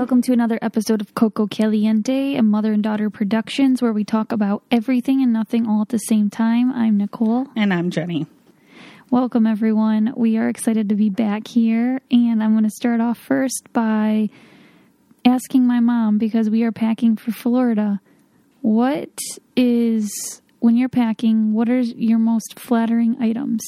[0.00, 4.32] Welcome to another episode of Coco Caliente, a mother and daughter productions where we talk
[4.32, 6.72] about everything and nothing all at the same time.
[6.72, 7.48] I'm Nicole.
[7.54, 8.24] And I'm Jenny.
[9.10, 10.14] Welcome, everyone.
[10.16, 14.30] We are excited to be back here, and I'm going to start off first by
[15.26, 18.00] asking my mom because we are packing for Florida.
[18.62, 19.18] What
[19.54, 23.60] is, when you're packing, what are your most flattering items?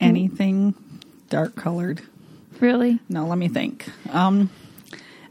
[0.00, 0.74] Anything
[1.28, 2.02] dark colored.
[2.60, 2.98] Really?
[3.08, 3.88] No, let me think.
[4.10, 4.50] Um,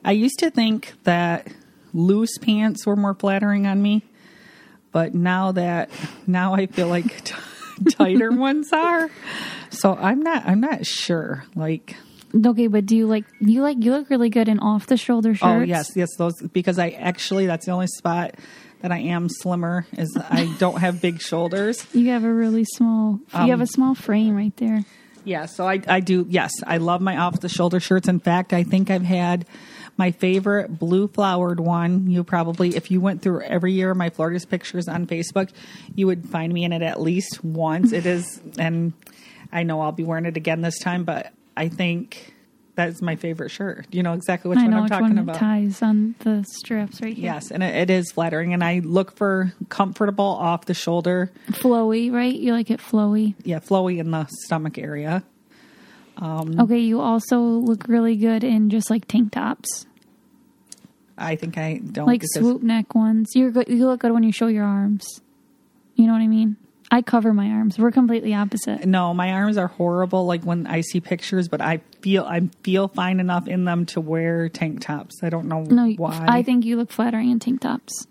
[0.03, 1.47] I used to think that
[1.93, 4.03] loose pants were more flattering on me,
[4.91, 5.89] but now that
[6.27, 7.35] now I feel like t-
[7.91, 9.09] tighter ones are.
[9.69, 10.45] So I'm not.
[10.45, 11.45] I'm not sure.
[11.55, 11.95] Like,
[12.33, 15.33] Okay, but do you like you like you look really good in off the shoulder
[15.33, 15.43] shirts?
[15.43, 18.35] oh yes, yes, those because I actually that's the only spot
[18.81, 21.85] that I am slimmer is I don't have big shoulders.
[21.93, 23.19] You have a really small.
[23.33, 24.85] you Um, have a small frame right there.
[25.23, 26.25] Yeah, so I, I do.
[26.29, 28.07] Yes, I love my off the shoulder shirts.
[28.07, 29.45] In fact, I think I've had
[29.97, 32.09] my favorite blue flowered one.
[32.09, 35.49] You probably, if you went through every year of my Florida's pictures on Facebook,
[35.93, 37.91] you would find me in it at least once.
[37.91, 38.93] it is, and
[39.51, 42.33] I know I'll be wearing it again this time, but I think
[42.79, 43.85] that's my favorite shirt.
[43.91, 45.35] You know exactly which I one I'm which talking one about.
[45.35, 47.25] ties on the straps right here.
[47.25, 51.31] Yes, and it, it is flattering, and I look for comfortable off the shoulder.
[51.51, 52.33] Flowy, right?
[52.33, 53.35] You like it flowy.
[53.43, 55.23] Yeah, flowy in the stomach area.
[56.17, 56.59] Mm-hmm.
[56.61, 59.85] Okay, you also look really good in just like tank tops,
[61.19, 63.31] I think I don't like swoop neck ones.
[63.35, 63.67] You're good.
[63.67, 65.05] You look good when you show your arms.
[65.95, 66.55] You know what I mean?
[66.91, 67.77] I cover my arms.
[67.77, 68.85] We're completely opposite.
[68.85, 70.25] No, my arms are horrible.
[70.25, 74.01] Like when I see pictures, but I feel I feel fine enough in them to
[74.01, 75.19] wear tank tops.
[75.23, 76.25] I don't know No, why.
[76.27, 78.07] I think you look flattering in tank tops.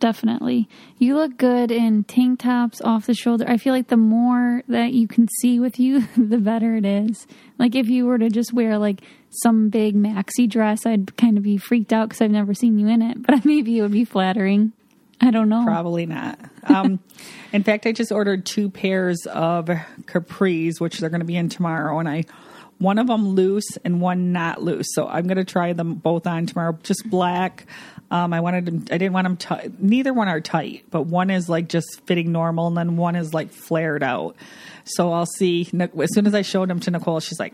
[0.00, 0.68] Definitely.
[0.98, 3.44] You look good in tank tops off the shoulder.
[3.48, 7.26] I feel like the more that you can see with you, the better it is.
[7.58, 9.00] Like if you were to just wear like
[9.30, 12.86] some big maxi dress, I'd kind of be freaked out because I've never seen you
[12.86, 14.72] in it, but maybe it would be flattering.
[15.20, 15.64] I don't know.
[15.64, 16.38] probably not.
[16.64, 17.00] Um,
[17.52, 21.48] in fact, I just ordered two pairs of capris, which they're going to be in
[21.48, 22.24] tomorrow, and I
[22.78, 24.86] one of them loose and one not loose.
[24.90, 26.78] So I'm going to try them both on tomorrow.
[26.82, 27.66] Just black.
[28.10, 28.84] Um, I wanted them.
[28.90, 29.82] I didn't want them tight.
[29.82, 33.34] Neither one are tight, but one is like just fitting normal, and then one is
[33.34, 34.36] like flared out.
[34.84, 35.68] So I'll see.
[35.78, 37.52] As soon as I showed them to Nicole, she's like,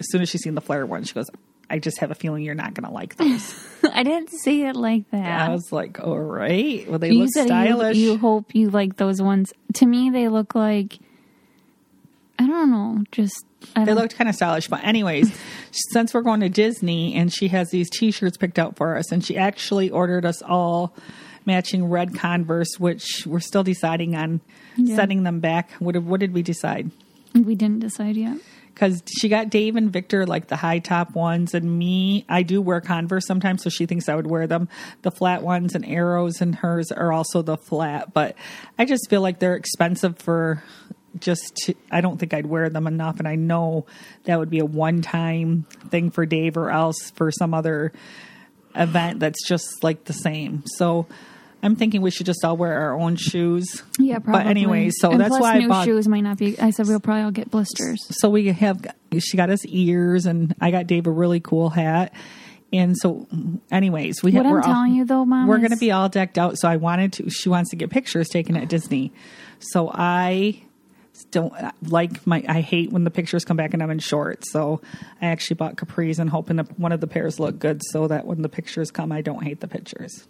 [0.00, 1.30] as soon as she's seen the flared one, she goes,
[1.72, 4.76] "I just have a feeling you're not going to like those." I didn't say it
[4.76, 5.48] like that.
[5.48, 8.70] I was like, "All right, well they you look said you- stylish." You, hope you
[8.70, 9.52] like those ones.
[9.74, 10.98] To me, they look like
[12.38, 13.44] I don't know, just
[13.76, 14.66] They looked kind of stylish.
[14.66, 15.32] But, anyways,
[15.70, 19.12] since we're going to Disney and she has these t shirts picked out for us,
[19.12, 20.92] and she actually ordered us all
[21.44, 24.40] matching red Converse, which we're still deciding on
[24.86, 25.70] sending them back.
[25.78, 26.90] What, what did we decide?
[27.34, 28.38] we didn't decide yet.
[28.74, 32.60] Because she got Dave and Victor like the high top ones, and me, I do
[32.62, 34.68] wear Converse sometimes, so she thinks I would wear them.
[35.02, 38.34] The flat ones and arrows and hers are also the flat, but
[38.78, 40.62] I just feel like they're expensive for
[41.18, 43.86] just to, I don't think I'd wear them enough, and I know
[44.24, 47.92] that would be a one time thing for Dave or else for some other
[48.74, 50.64] event that's just like the same.
[50.66, 51.06] So
[51.62, 53.82] I'm thinking we should just all wear our own shoes.
[53.98, 54.42] Yeah, probably.
[54.44, 56.58] But anyways, so And that's plus why I new bought shoes might not be.
[56.58, 57.98] I said we'll probably all get blisters.
[58.10, 58.84] so we have
[59.18, 62.12] she got us ears and i got dave a really cool hat
[62.72, 63.26] and so
[63.70, 65.92] anyways we What have, I'm we're all- telling you though, Mom, we're going to be
[65.92, 69.12] all decked out so i wanted to she wants to get pictures taken at disney
[69.60, 70.62] so i
[71.30, 72.42] don't like my.
[72.48, 74.50] I hate when the pictures come back and I'm in shorts.
[74.50, 74.80] So
[75.20, 78.26] I actually bought capris and hoping that one of the pairs look good, so that
[78.26, 80.26] when the pictures come, I don't hate the pictures.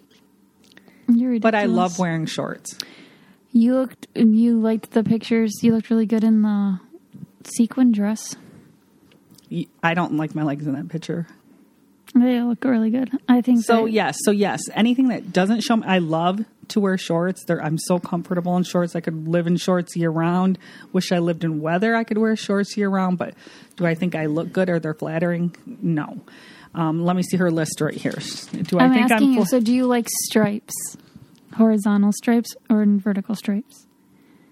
[1.09, 2.79] You're But I love wearing shorts.
[3.53, 4.07] You looked.
[4.15, 5.53] You liked the pictures.
[5.63, 6.81] You looked really good in the
[7.45, 8.37] sequin dress.
[9.83, 11.27] I don't like my legs in that picture.
[12.15, 13.11] They look really good.
[13.29, 16.81] I think So that- yes, so yes, anything that doesn't show me, I love to
[16.81, 17.43] wear shorts.
[17.47, 18.95] They're, I'm so comfortable in shorts.
[18.95, 20.59] I could live in shorts year round.
[20.93, 21.95] Wish I lived in weather.
[21.97, 23.17] I could wear shorts year round.
[23.19, 23.35] But
[23.77, 25.55] do I think I look good Are they're flattering?
[25.67, 26.21] No.
[26.75, 28.19] Um, let me see her list right here.
[28.53, 29.39] Do I I'm think asking I'm?
[29.39, 29.45] you.
[29.47, 30.97] So, do you like stripes,
[31.57, 33.87] horizontal stripes, or vertical stripes?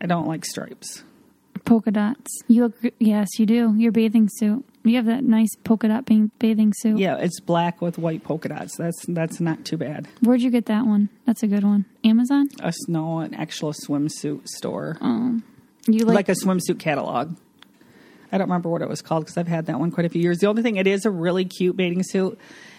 [0.00, 1.04] I don't like stripes.
[1.64, 2.42] Polka dots.
[2.48, 2.74] You look.
[2.98, 3.74] Yes, you do.
[3.76, 4.64] Your bathing suit.
[4.82, 6.98] You have that nice polka dot bathing suit.
[6.98, 8.76] Yeah, it's black with white polka dots.
[8.78, 10.08] That's that's not too bad.
[10.22, 11.10] Where'd you get that one?
[11.26, 11.84] That's a good one.
[12.02, 12.48] Amazon.
[12.62, 14.96] A snow, an actual swimsuit store,
[15.86, 17.36] You like, like, a swimsuit catalog.
[18.32, 20.22] I don't remember what it was called because I've had that one quite a few
[20.22, 20.38] years.
[20.38, 22.38] The only thing, it is a really cute bathing suit,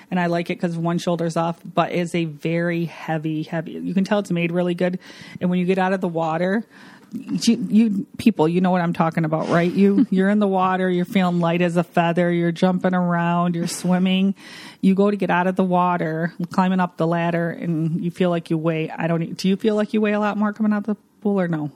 [0.09, 3.71] and I like it because one shoulder's off, but it's a very heavy, heavy.
[3.73, 4.99] You can tell it's made really good,
[5.39, 6.65] and when you get out of the water.
[7.13, 9.69] You, you people, you know what I'm talking about, right?
[9.69, 13.67] You you're in the water, you're feeling light as a feather, you're jumping around, you're
[13.67, 14.33] swimming.
[14.79, 18.29] You go to get out of the water, climbing up the ladder, and you feel
[18.29, 18.89] like you weigh.
[18.89, 19.35] I don't.
[19.35, 21.49] Do you feel like you weigh a lot more coming out of the pool, or
[21.49, 21.69] no?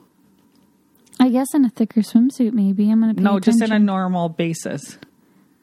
[1.18, 2.90] I guess in a thicker swimsuit, maybe.
[2.90, 3.14] I'm gonna.
[3.14, 3.86] Pay No, just in a attention.
[3.86, 4.98] normal basis.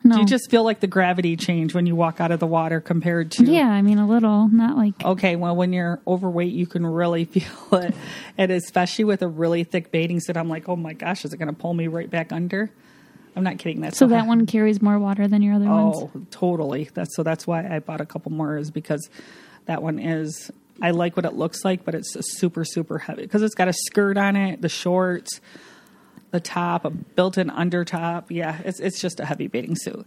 [0.06, 0.16] No.
[0.16, 2.82] Do you just feel like the gravity change when you walk out of the water
[2.82, 3.46] compared to?
[3.46, 5.02] Yeah, I mean a little, not like.
[5.02, 7.96] Okay, well, when you're overweight, you can really feel it,
[8.38, 11.38] and especially with a really thick bathing suit, I'm like, oh my gosh, is it
[11.38, 12.70] going to pull me right back under?
[13.36, 13.80] I'm not kidding.
[13.82, 15.96] That's So that one carries more water than your other ones.
[15.98, 16.90] Oh, totally.
[16.94, 17.24] That's so.
[17.24, 19.10] That's why I bought a couple more, is because
[19.68, 20.52] that one is.
[20.82, 23.74] I like what it looks like, but it's super, super heavy because it's got a
[23.74, 25.40] skirt on it, the shorts,
[26.32, 28.32] the top, a built-in under top.
[28.32, 30.06] Yeah, it's it's just a heavy bathing suit.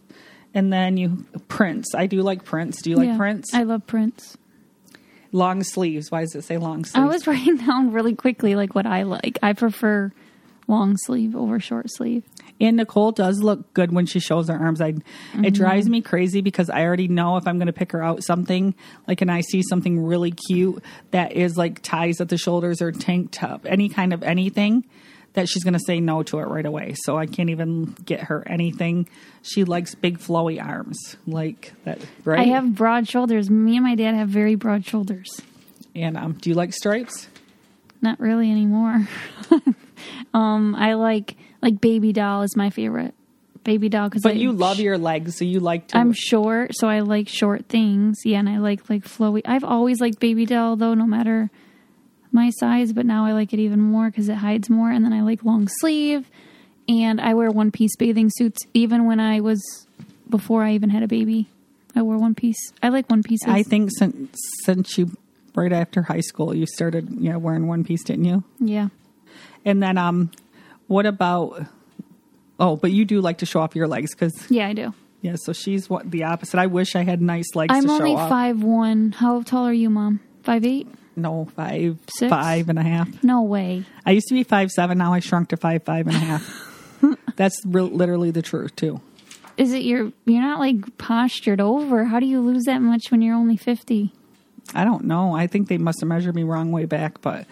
[0.55, 1.95] And then you prints.
[1.95, 2.83] I do like prints.
[2.83, 3.53] Do you like Yeah, prints?
[3.55, 4.37] I love prints.
[5.33, 6.11] long sleeves.
[6.11, 6.97] Why does it say long sleeves?
[6.97, 9.39] I was writing down really quickly like what I like.
[9.43, 10.12] I prefer
[10.67, 12.25] long sleeve over short sleeve.
[12.61, 14.81] And Nicole does look good when she shows her arms.
[14.81, 15.44] I Mm-hmm.
[15.44, 18.23] it drives me crazy because I already know if I'm going to pick her out
[18.25, 18.75] something
[19.06, 22.93] like, and I see something really cute that is like ties at the shoulders or
[22.93, 24.85] tank top, any kind of anything,
[25.35, 26.94] that she's going to say no to it right away.
[27.05, 29.06] So I can't even get her anything.
[29.43, 31.99] She likes big flowy arms, like that.
[32.25, 32.41] Right?
[32.41, 33.50] I have broad shoulders.
[33.50, 35.43] Me and my dad have very broad shoulders.
[35.94, 37.29] And um, do you like stripes?
[38.00, 39.06] Not really anymore.
[40.35, 41.37] um, I like
[41.67, 43.13] like baby doll is my favorite.
[43.65, 45.99] Baby doll because But you love your legs, so you like to.
[45.99, 48.19] I'm short, so I like short things.
[48.25, 49.43] Yeah, and I like like flowy.
[49.45, 51.51] I've always liked baby doll though, no matter
[52.31, 52.93] my size.
[52.93, 54.93] But now I like it even more because it hides more.
[54.93, 56.31] And then I like long sleeve,
[56.89, 59.61] and I wear one piece bathing suits even when I was
[60.31, 61.49] before I even had a baby.
[61.97, 62.73] I wore one piece.
[62.85, 63.49] I like one pieces.
[63.49, 65.11] I think since since you
[65.57, 68.45] right after high school, you started yeah wearing one piece, didn't you?
[68.61, 68.89] yeah.
[69.65, 70.31] And then, um,
[70.87, 71.65] what about?
[72.59, 74.94] Oh, but you do like to show off your legs because Yeah, I do.
[75.21, 75.37] yeah.
[75.37, 76.59] So she's what the opposite.
[76.59, 78.29] I wish I had nice legs I'm to only show off.
[78.29, 79.12] five one.
[79.12, 80.21] How tall are you, mom?
[80.43, 80.88] Five eight?
[81.19, 82.29] No, five, Six?
[82.31, 83.23] five and a half.
[83.25, 83.85] No way.
[84.05, 84.99] I used to be five seven.
[84.99, 86.99] Now I shrunk to five five and a half.
[87.37, 89.00] That's real literally the truth too.
[89.56, 90.12] Is it your?
[90.27, 92.05] You're not like postured over.
[92.05, 94.12] How do you lose that much when you're only fifty?
[94.75, 95.35] I don't know.
[95.35, 97.47] I think they must have measured me wrong way back, but.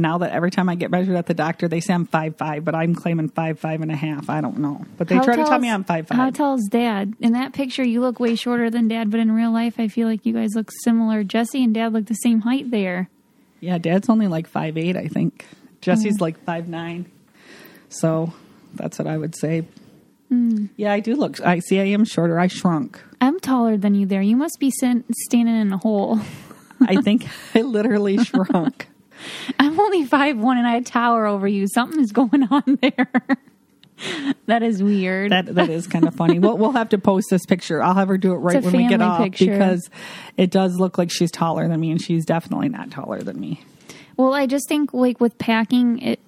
[0.00, 2.64] Now that every time I get measured at the doctor, they say I'm five five,
[2.64, 4.30] but I'm claiming five five and a half.
[4.30, 6.34] I don't know, but they How try to tell me I'm five How five.
[6.34, 7.14] tall is dad?
[7.20, 10.08] In that picture, you look way shorter than dad, but in real life, I feel
[10.08, 11.24] like you guys look similar.
[11.24, 13.08] Jesse and dad look the same height there.
[13.60, 15.44] Yeah, Dad's only like five eight, I think.
[15.80, 16.20] Jesse's Mm.
[16.20, 17.06] like five nine.
[17.88, 18.32] So
[18.74, 19.64] that's what I would say.
[20.32, 20.68] Mm.
[20.76, 21.40] Yeah, I do look.
[21.40, 21.80] I see.
[21.80, 22.38] I am shorter.
[22.38, 23.00] I shrunk.
[23.20, 24.20] I'm taller than you there.
[24.22, 25.04] You must be standing
[25.60, 26.20] in a hole.
[26.80, 28.88] I think I literally shrunk.
[29.58, 31.66] I'm only five one, and I tower over you.
[31.66, 33.10] Something is going on there.
[34.46, 35.32] that is weird.
[35.32, 36.38] That that is kind of funny.
[36.38, 37.82] We'll we'll have to post this picture.
[37.82, 39.46] I'll have her do it right when we get off picture.
[39.46, 39.90] because
[40.36, 43.64] it does look like she's taller than me, and she's definitely not taller than me.
[44.16, 46.20] Well, I just think like with packing, it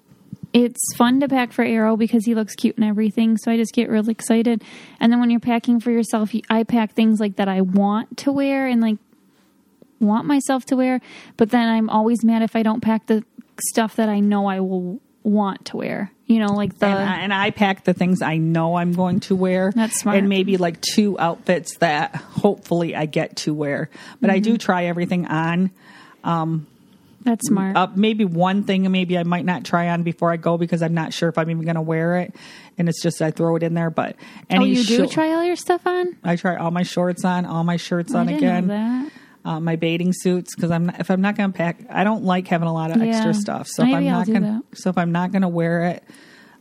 [0.53, 3.37] it's fun to pack for Arrow because he looks cute and everything.
[3.37, 4.65] So I just get really excited.
[4.99, 8.33] And then when you're packing for yourself, I pack things like that I want to
[8.33, 8.99] wear and like
[10.00, 11.00] want myself to wear.
[11.37, 13.25] But then I'm always mad if I don't pack the
[13.69, 16.11] stuff that I know I will want to wear.
[16.26, 19.19] You know, like the and, I, and I pack the things I know I'm going
[19.21, 19.73] to wear.
[19.75, 20.16] That's smart.
[20.16, 23.90] And maybe like two outfits that hopefully I get to wear.
[24.21, 24.52] But I Mm-hmm.
[24.52, 25.73] do try everything on.
[26.23, 26.69] Um,
[27.25, 27.76] That's smart.
[27.76, 30.95] uh, maybe one thing maybe I might not try on before I go because I'm
[30.95, 32.35] not sure if I'm even going to wear it,
[32.78, 33.90] and it's just I throw it in there.
[33.90, 34.14] But
[34.49, 36.16] any oh, you do short- try all your stuff on?
[36.23, 39.10] I try all my shorts on, all my shirts I on again.
[39.45, 42.25] Uh, my bathing suits because I'm not, if I'm not going to pack, I don't
[42.25, 43.05] like having a lot of Yeah.
[43.15, 43.69] extra stuff.
[43.69, 44.63] So if I'm I'll not going that.
[44.75, 46.05] so if I'm not going to wear it,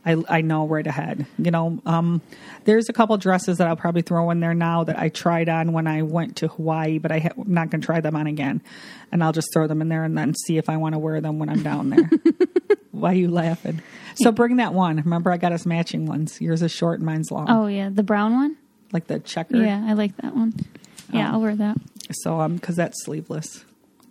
[0.06, 1.26] I I know right ahead.
[1.38, 2.22] You know, um,
[2.64, 5.72] there's a couple dresses that I'll probably throw in there now that I tried on
[5.72, 8.26] when I went to Hawaii, but I ha- I'm not going to try them on
[8.26, 8.62] again,
[9.12, 11.20] and I'll just throw them in there and then see if I want to wear
[11.20, 12.10] them when I'm down there.
[12.92, 13.82] Why are you laughing?
[14.16, 14.96] So bring that one.
[14.96, 16.40] Remember, I got us matching ones.
[16.40, 18.56] Yours is short and mine's long, Oh yeah, the brown one.
[18.92, 19.56] like the checker.
[19.58, 20.54] Yeah, I like that one.
[21.12, 21.34] Yeah, Oh.
[21.34, 21.76] I'll wear that.
[22.12, 23.64] So um, because that's sleeveless.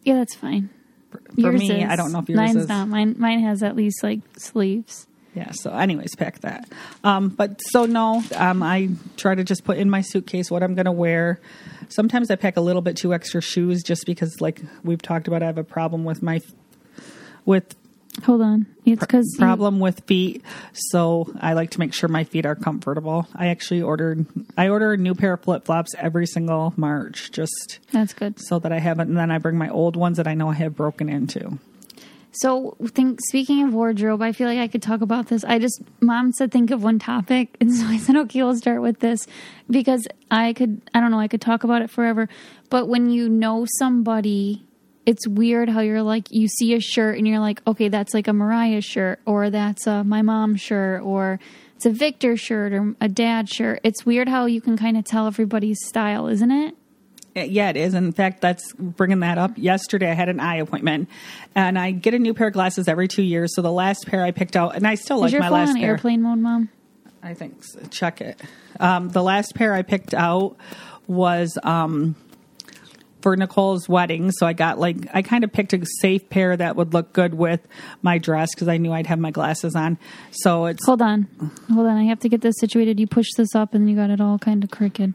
[0.04, 0.70] Yeah, that's fine.
[1.12, 1.90] For Yours me, is.
[1.90, 2.68] I don't know if yours mine's is.
[2.68, 2.88] not.
[2.88, 5.08] Mine mine has at least like sleeves.
[5.36, 5.52] Yeah.
[5.52, 6.70] So, anyways, pack that.
[7.04, 10.76] Um, but so no, um, I try to just put in my suitcase what I'm
[10.76, 11.40] going to wear.
[11.88, 15.44] Sometimes I pack a little bit too extra shoes just because, like we've talked about,
[15.44, 16.42] I have a problem with my
[17.46, 17.76] with
[18.26, 20.44] Hold on, it's because problem with feet.
[20.74, 23.28] So I like to make sure my feet are comfortable.
[23.36, 24.26] I actually ordered
[24.58, 28.40] I order a new pair of flip flops every single March just That's good.
[28.40, 30.50] so that I have it, and then I bring my old ones that I know
[30.50, 31.60] I have broken into.
[32.32, 35.44] So, think speaking of wardrobe, I feel like I could talk about this.
[35.44, 38.82] I just mom said think of one topic, and so I said, okay, we'll start
[38.82, 39.26] with this
[39.70, 40.82] because I could.
[40.94, 41.20] I don't know.
[41.20, 42.30] I could talk about it forever.
[42.70, 44.64] But when you know somebody,
[45.06, 48.28] it's weird how you're like you see a shirt and you're like, okay, that's like
[48.28, 51.40] a Mariah shirt, or that's a my mom shirt, or
[51.76, 53.80] it's a Victor shirt or a dad shirt.
[53.84, 56.76] It's weird how you can kind of tell everybody's style, isn't it?
[57.36, 57.94] Yeah, it is.
[57.94, 59.52] In fact, that's bringing that up.
[59.56, 61.10] Yesterday, I had an eye appointment,
[61.56, 63.56] and I get a new pair of glasses every two years.
[63.56, 65.76] So the last pair I picked out, and I still like your my last on
[65.76, 65.92] pair.
[65.92, 66.70] airplane mode, mom?
[67.22, 67.80] I think so.
[67.90, 68.42] check it.
[68.80, 70.58] Um, the last pair I picked out
[71.08, 72.16] was um,
[73.22, 74.32] for Nicole's wedding.
[74.32, 77.34] So I got like I kind of picked a safe pair that would look good
[77.34, 77.68] with
[78.02, 79.98] my dress because I knew I'd have my glasses on.
[80.32, 81.28] So it's Hold on.
[81.74, 81.98] Hold on.
[81.98, 83.00] I have to get this situated.
[83.00, 85.14] You push this up and you got it all kind of crooked.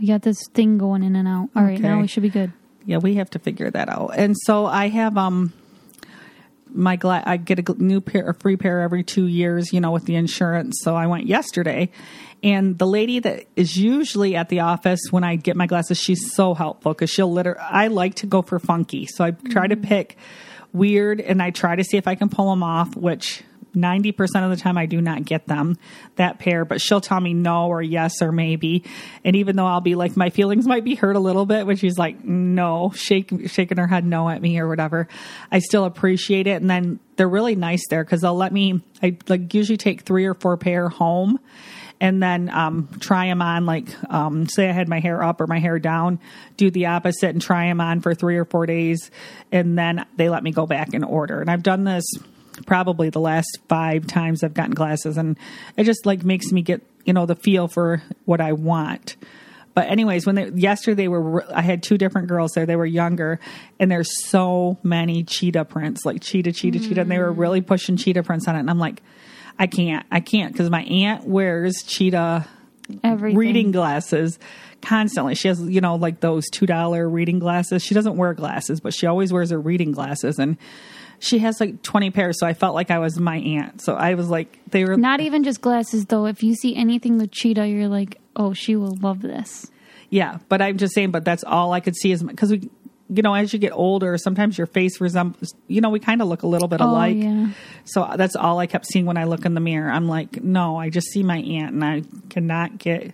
[0.00, 1.50] We got this thing going in and out.
[1.54, 2.52] All right, now we should be good.
[2.84, 4.12] yeah, we have to figure that out.
[4.16, 5.52] And so I have um
[6.74, 9.90] my gla- I get a new pair, a free pair every two years, you know,
[9.90, 10.78] with the insurance.
[10.82, 11.90] So I went yesterday,
[12.42, 16.34] and the lady that is usually at the office when I get my glasses, she's
[16.34, 17.60] so helpful because she'll literally.
[17.60, 19.84] I like to go for funky, so I try to mm-hmm.
[19.84, 20.16] pick
[20.72, 23.42] weird, and I try to see if I can pull them off, which.
[23.74, 25.78] 90% of the time I do not get them
[26.16, 28.84] that pair but she'll tell me no or yes or maybe.
[29.24, 31.76] And even though I'll be like my feelings might be hurt a little bit when
[31.76, 35.08] she's like no shake, shaking her head no at me or whatever
[35.50, 36.60] I still appreciate it.
[36.60, 40.26] And then they're really nice there because they'll let me I like usually take three
[40.26, 41.38] or four pair home
[42.00, 45.46] and then um, try them on like um, say i had my hair up or
[45.46, 46.18] my hair down
[46.56, 49.10] do the opposite and try them on for three or four days.
[49.50, 51.40] And then they let me go back and order.
[51.40, 52.04] And i've done this
[52.66, 55.38] probably the last five times i've gotten glasses and
[55.76, 59.16] it just like makes me get you know the feel for what i want
[59.74, 62.86] but anyways when they yesterday they were i had two different girls there they were
[62.86, 63.40] younger
[63.78, 67.96] and there's so many cheetah prints like cheetah cheetah cheetah and they were really pushing
[67.96, 69.02] cheetah prints on it and i'm like
[69.58, 72.46] i can't i can't because my aunt wears cheetah
[73.02, 73.38] Everything.
[73.38, 74.38] reading glasses
[74.82, 75.34] constantly.
[75.34, 77.82] She has, you know, like those $2 reading glasses.
[77.82, 80.38] She doesn't wear glasses, but she always wears her reading glasses.
[80.38, 80.58] And
[81.22, 82.40] she has like 20 pairs.
[82.40, 83.80] So I felt like I was my aunt.
[83.80, 86.26] So I was like, they were, Not even just glasses, though.
[86.26, 89.70] If you see anything with cheetah, you're like, oh, she will love this.
[90.10, 90.38] yeah.
[90.48, 92.68] But I'm just saying, but that's all I could see is because we,
[93.08, 96.28] you know, as you get older, sometimes your face resembles, you know, we kind of
[96.28, 97.16] look a little bit oh, alike.
[97.16, 97.48] Oh, yeah.
[97.84, 99.92] So uh, that's all I kept seeing when I look in the mirror.
[99.92, 103.12] I'm like, no, I just see my aunt and I cannot get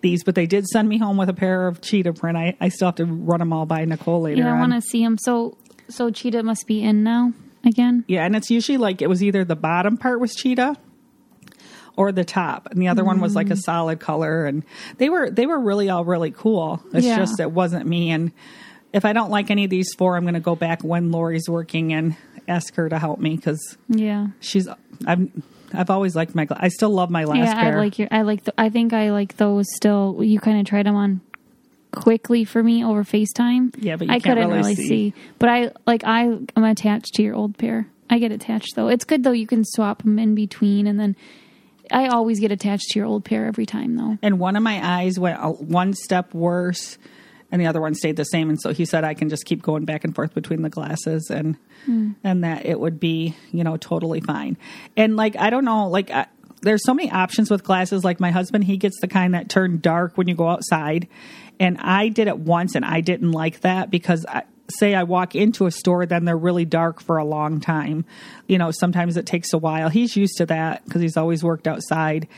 [0.00, 0.22] these.
[0.22, 2.38] But they did send me home with a pair of cheetah print.
[2.38, 4.42] I, I still have to run them all by Nicole later.
[4.42, 5.18] Yeah, I want to see them.
[5.18, 7.32] So, so cheetah must be in now
[7.64, 8.04] again.
[8.08, 10.76] Yeah, and it's usually like it was either the bottom part was cheetah
[11.96, 13.58] or the top, and the other one was like a Mm.
[13.62, 14.46] solid color.
[14.46, 14.62] And
[14.98, 16.82] they were they were really all really cool.
[16.92, 17.16] It's Yeah.
[17.16, 18.10] just it wasn't me.
[18.10, 18.32] And
[18.92, 21.48] if I don't like any of these four, I'm going to go back when Lori's
[21.48, 22.14] working and
[22.46, 24.28] ask her to help me because Yeah.
[24.40, 24.68] she's
[25.06, 25.28] I've
[25.74, 27.76] I've always liked my I still love my last yeah, pair.
[27.76, 28.08] I like your.
[28.10, 28.44] I like.
[28.44, 30.18] The, I think I like those still.
[30.22, 31.20] You kind of tried them on
[31.92, 33.74] quickly for me over FaceTime.
[33.78, 34.88] Yeah, but you I couldn't really really see.
[34.88, 35.14] see.
[35.38, 36.04] But I like.
[36.04, 37.88] I am attached to your old pair.
[38.10, 38.88] I get attached though.
[38.88, 39.32] It's good though.
[39.32, 41.16] You can swap them in between, and then
[41.90, 44.18] I always get attached to your old pair every time though.
[44.22, 46.98] and one of my eyes went one step worse
[47.50, 49.62] and the other one stayed the same and so he said i can just keep
[49.62, 52.12] going back and forth between the glasses and hmm.
[52.22, 54.56] and that it would be you know totally fine
[54.96, 56.26] and like i don't know like I,
[56.60, 59.80] there's so many options with glasses like my husband he gets the kind that turn
[59.80, 61.08] dark when you go outside
[61.60, 65.34] and i did it once and i didn't like that because I, say I walk
[65.34, 68.04] into a store, then they're really dark for a long time.
[68.46, 69.88] You know, sometimes it takes a while.
[69.88, 72.28] He's used to that because he's always worked outside,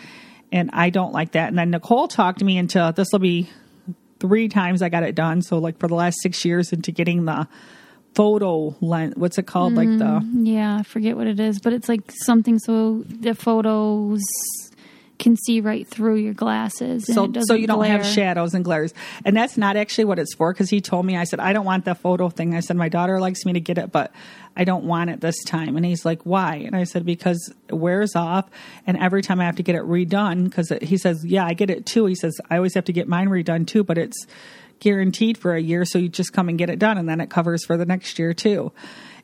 [0.52, 1.48] and I don't like that.
[1.48, 3.50] And then Nicole talked me into this will be
[4.20, 5.42] three times I got it done.
[5.42, 7.48] So like for the last six years into getting the
[8.14, 9.14] photo lens.
[9.16, 9.74] What's it called?
[9.74, 13.34] like the mm, Yeah, I forget what it is, but it's like something so the
[13.34, 14.20] photos
[15.20, 17.08] can see right through your glasses.
[17.08, 18.92] and so so you don't have shadows and glares.
[19.24, 21.64] And that's not actually what it's for because he told me I said I don't
[21.64, 22.56] want the photo thing.
[22.56, 24.12] I said my daughter likes me to get it, but
[24.56, 25.76] I don't want it this time.
[25.76, 26.56] And he's like, why?
[26.56, 28.50] And I said because it wears off,
[28.86, 31.70] and every time I have to get it redone because he says yeah I get
[31.70, 32.06] it too.
[32.06, 34.26] He says I always have to get mine redone too, but it's
[34.80, 37.28] guaranteed for a year, so you just come and get it done, and then it
[37.28, 38.72] covers for the next year too.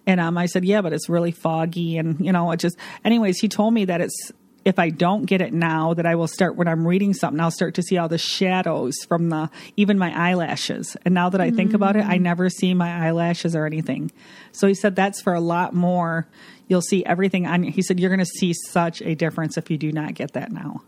[0.07, 2.77] And um, I said, yeah, but it's really foggy, and you know, it just.
[3.05, 4.33] Anyways, he told me that it's
[4.67, 7.53] if I don't get it now, that I will start when I'm reading something, I'll
[7.53, 10.97] start to see all the shadows from the even my eyelashes.
[11.05, 12.23] And now that I think about it, I mm.
[12.23, 14.11] never see my eyelashes or anything.
[14.51, 16.27] So he said that's for a lot more.
[16.67, 17.63] You'll see everything on.
[17.63, 20.51] He said you're going to see such a difference if you do not get that
[20.51, 20.83] now.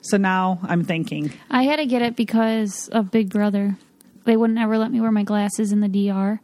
[0.00, 3.76] So now I'm thinking, I had to get it because of Big Brother.
[4.24, 6.40] They wouldn't ever let me wear my glasses in the DR.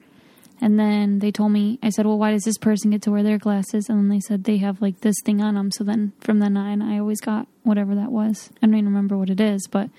[0.60, 3.22] And then they told me, I said, well, why does this person get to wear
[3.22, 3.88] their glasses?
[3.88, 5.70] And then they said they have like this thing on them.
[5.70, 8.50] So then from then on, I always got whatever that was.
[8.62, 9.68] I don't even remember what it is.
[9.68, 9.90] But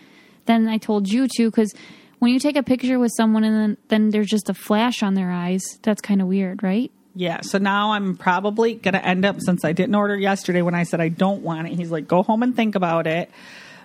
[0.45, 1.73] then I told you to because
[2.19, 5.13] when you take a picture with someone and then, then there's just a flash on
[5.13, 6.91] their eyes, that's kind of weird, right?
[7.15, 10.75] Yeah, so now I'm probably going to end up, since I didn't order yesterday when
[10.75, 13.31] I said I don't want it, he's like, go home and think about it.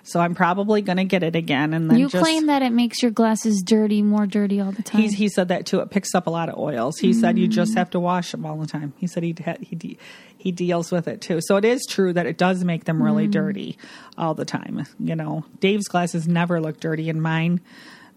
[0.07, 1.73] So I'm probably going to get it again.
[1.73, 4.83] And then You just, claim that it makes your glasses dirty, more dirty all the
[4.83, 5.01] time.
[5.01, 5.79] He's, he said that too.
[5.79, 6.99] It picks up a lot of oils.
[6.99, 7.77] He said you just mm.
[7.77, 8.93] have to wash them all the time.
[8.97, 9.97] He said he he
[10.37, 11.39] he deals with it too.
[11.41, 13.31] So it is true that it does make them really mm.
[13.31, 13.79] dirty
[14.15, 14.85] all the time.
[14.99, 17.61] You know, Dave's glasses never look dirty, and mine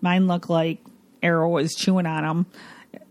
[0.02, 0.84] mine look like
[1.22, 2.46] Arrow is chewing on them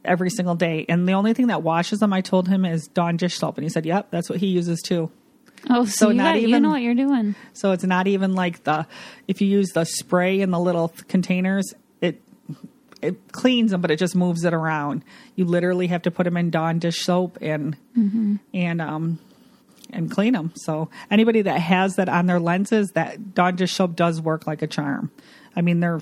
[0.06, 0.86] every single day.
[0.88, 3.64] And the only thing that washes them, I told him, is Dawn dish soap, and
[3.64, 5.10] he said, "Yep, that's what he uses too."
[5.70, 7.36] Oh, so, so you, not got- you even- know what you're doing.
[7.54, 8.86] So it's not even like the
[9.28, 12.22] if you use the spray in the little containers, it
[13.02, 15.04] it cleans them, but it just moves it around.
[15.36, 17.76] You literally have to put them in Dawn dish soap and
[18.54, 19.20] and um
[19.92, 20.52] and clean them.
[20.56, 24.62] So anybody that has that on their lenses, that Dawn dish soap does work like
[24.62, 25.12] a charm.
[25.56, 26.02] I mean, they're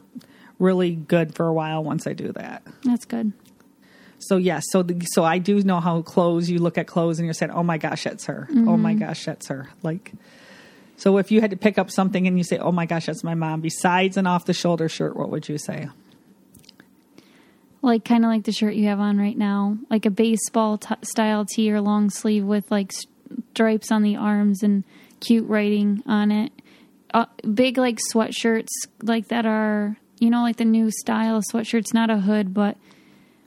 [0.58, 2.63] really good for a while once I do that.
[2.84, 3.34] That's good.
[4.19, 6.49] So yes, so the, so I do know how clothes.
[6.49, 9.25] You look at clothes and you're saying, "Oh my gosh, that's her." Oh my gosh,
[9.25, 9.69] that's her.
[9.84, 10.13] Like,
[10.97, 13.23] so if you had to pick up something and you say, "Oh my gosh, that's
[13.23, 15.89] my mom," besides an off the shoulder shirt, what would you say?
[17.86, 20.95] like kind of like the shirt you have on right now, like a baseball t-
[21.04, 22.91] style tee or long sleeve with like
[23.51, 24.84] stripes on the arms and
[25.19, 26.51] cute writing on it.
[27.13, 28.69] Uh, big like sweatshirts
[29.01, 32.75] like that are you know like the new style of sweatshirts, not a hood, but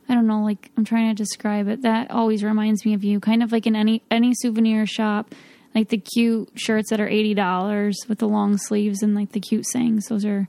[0.09, 0.43] I don't know.
[0.43, 1.83] Like I'm trying to describe it.
[1.83, 3.21] That always reminds me of you.
[3.21, 5.35] Kind of like in any any souvenir shop,
[5.75, 9.41] like the cute shirts that are eighty dollars with the long sleeves and like the
[9.41, 10.07] cute sayings.
[10.07, 10.49] Those are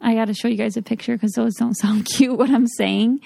[0.00, 2.66] I got to show you guys a picture because those don't sound cute what I'm
[2.66, 3.20] saying.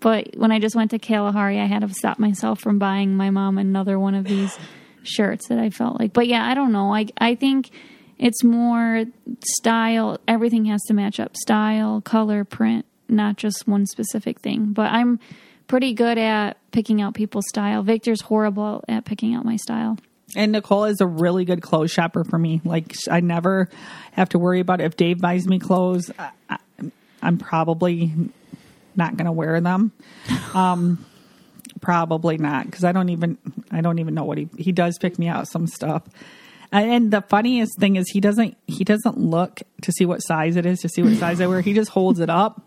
[0.00, 3.30] But when I just went to Kalahari, I had to stop myself from buying my
[3.30, 4.58] mom another one of these
[5.04, 6.12] shirts that I felt like.
[6.12, 6.92] But yeah, I don't know.
[6.92, 7.70] I I think
[8.18, 9.04] it's more
[9.44, 10.18] style.
[10.26, 14.72] Everything has to match up: style, color, print, not just one specific thing.
[14.72, 15.20] But I'm
[15.68, 17.82] pretty good at picking out people's style.
[17.82, 19.98] Victor's horrible at picking out my style.
[20.34, 22.60] And Nicole is a really good clothes shopper for me.
[22.64, 23.68] Like I never
[24.12, 26.10] have to worry about if Dave buys me clothes.
[26.18, 26.58] I,
[27.22, 28.12] I'm probably
[28.96, 29.92] not going to wear them.
[30.54, 31.06] Um,
[31.80, 33.38] probably not because I don't even
[33.70, 36.02] I don't even know what he he does pick me out some stuff.
[36.70, 40.66] And the funniest thing is he doesn't he doesn't look to see what size it
[40.66, 41.62] is to see what size I wear.
[41.62, 42.62] He just holds it up.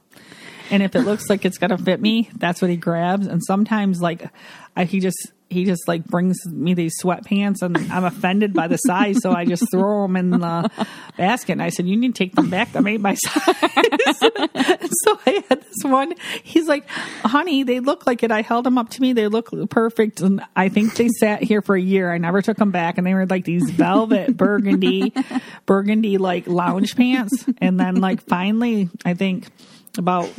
[0.72, 3.28] And if it looks like it's gonna fit me, that's what he grabs.
[3.28, 4.30] And sometimes like
[4.76, 8.78] I, he just he just like brings me these sweatpants and I'm offended by the
[8.78, 11.54] size, so I just throw them in the basket.
[11.54, 12.72] And I said, "You need to take them back.
[12.72, 13.52] Them ain't my size."
[15.04, 16.14] So I had this one.
[16.44, 19.14] He's like, "Honey, they look like it." I held them up to me.
[19.14, 22.12] They look perfect, and I think they sat here for a year.
[22.12, 25.14] I never took them back, and they were like these velvet burgundy,
[25.66, 27.46] burgundy like lounge pants.
[27.60, 29.48] And then like finally, I think
[29.98, 30.30] about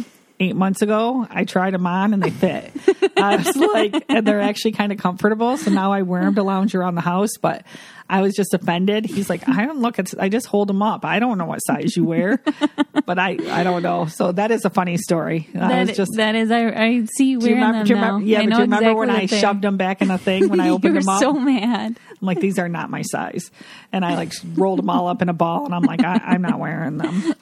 [0.40, 2.72] eight months ago, I tried them on and they fit.
[3.16, 5.56] I was like, and they're actually kind of comfortable.
[5.56, 7.36] So now I wear them to lounge around the house.
[7.40, 7.64] But
[8.08, 9.04] I was just offended.
[9.04, 11.04] He's like, I don't look at, I just hold them up.
[11.04, 12.40] I don't know what size you wear,
[13.06, 14.06] but I, I don't know.
[14.06, 15.48] So that is a funny story.
[15.58, 17.94] I was just, that is, I, I see you do you wearing remember, them you
[17.94, 18.06] now.
[18.06, 19.28] remember, yeah, I but do you remember exactly when I are.
[19.28, 21.20] shoved them back in a thing when I opened them up?
[21.20, 21.98] so mad.
[22.20, 23.50] I'm like, these are not my size.
[23.92, 26.42] And I like rolled them all up in a ball and I'm like, I, I'm
[26.42, 27.34] not wearing them.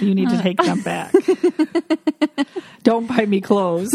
[0.00, 0.42] You need to uh.
[0.42, 1.12] take them back.
[2.82, 3.90] don't buy me clothes.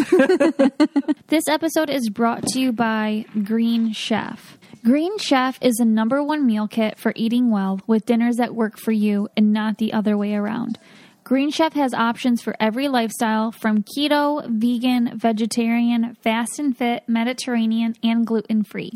[1.27, 4.58] This episode is brought to you by Green Chef.
[4.83, 8.77] Green Chef is the number one meal kit for eating well with dinners that work
[8.77, 10.79] for you and not the other way around.
[11.25, 17.93] Green Chef has options for every lifestyle from keto, vegan, vegetarian, fast and fit, Mediterranean,
[18.01, 18.93] and gluten free.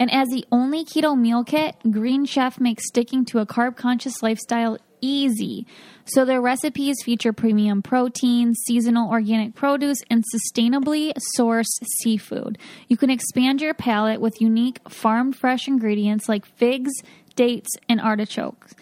[0.00, 4.22] And as the only keto meal kit, Green Chef makes sticking to a carb conscious
[4.24, 5.66] lifestyle easy.
[6.04, 11.66] So their recipes feature premium protein, seasonal organic produce, and sustainably sourced
[11.98, 12.58] seafood.
[12.88, 16.90] You can expand your palate with unique farm fresh ingredients like figs,
[17.36, 18.74] dates, and artichokes.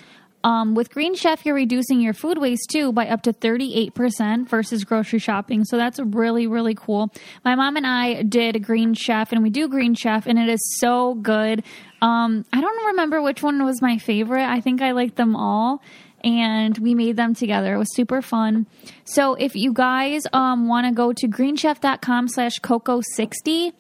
[0.44, 4.84] Um, with Green Chef, you're reducing your food waste too by up to 38% versus
[4.84, 5.64] grocery shopping.
[5.64, 7.12] So that's really, really cool.
[7.44, 10.60] My mom and I did Green Chef and we do Green Chef and it is
[10.78, 11.64] so good.
[12.00, 14.46] Um, I don't remember which one was my favorite.
[14.48, 15.82] I think I liked them all
[16.24, 17.74] and we made them together.
[17.74, 18.66] It was super fun.
[19.04, 23.72] So if you guys um, want to go to greenchef.com slash coco60,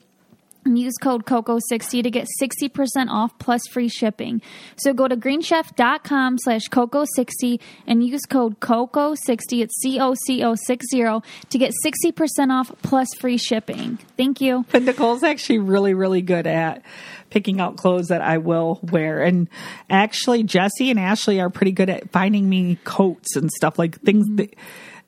[0.68, 4.40] and use code COCO60 to get 60% off plus free shipping.
[4.76, 12.50] So go to greenchef.com slash COCO60 and use code COCO60, it's C-O-C-O-60, to get 60%
[12.50, 13.98] off plus free shipping.
[14.16, 14.64] Thank you.
[14.78, 16.82] But Nicole's actually really, really good at
[17.30, 19.22] picking out clothes that I will wear.
[19.22, 19.48] And
[19.88, 24.26] actually, Jesse and Ashley are pretty good at finding me coats and stuff like things
[24.28, 24.36] mm-hmm.
[24.36, 24.54] that.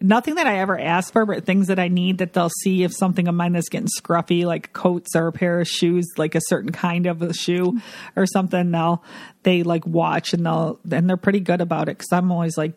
[0.03, 2.95] Nothing that I ever ask for, but things that I need that they'll see if
[2.95, 6.41] something of mine that's getting scruffy, like coats or a pair of shoes, like a
[6.47, 7.79] certain kind of a shoe
[8.17, 8.71] or something.
[8.71, 9.05] They'll
[9.43, 12.73] they like watch and they'll and they're pretty good about it because I'm always like,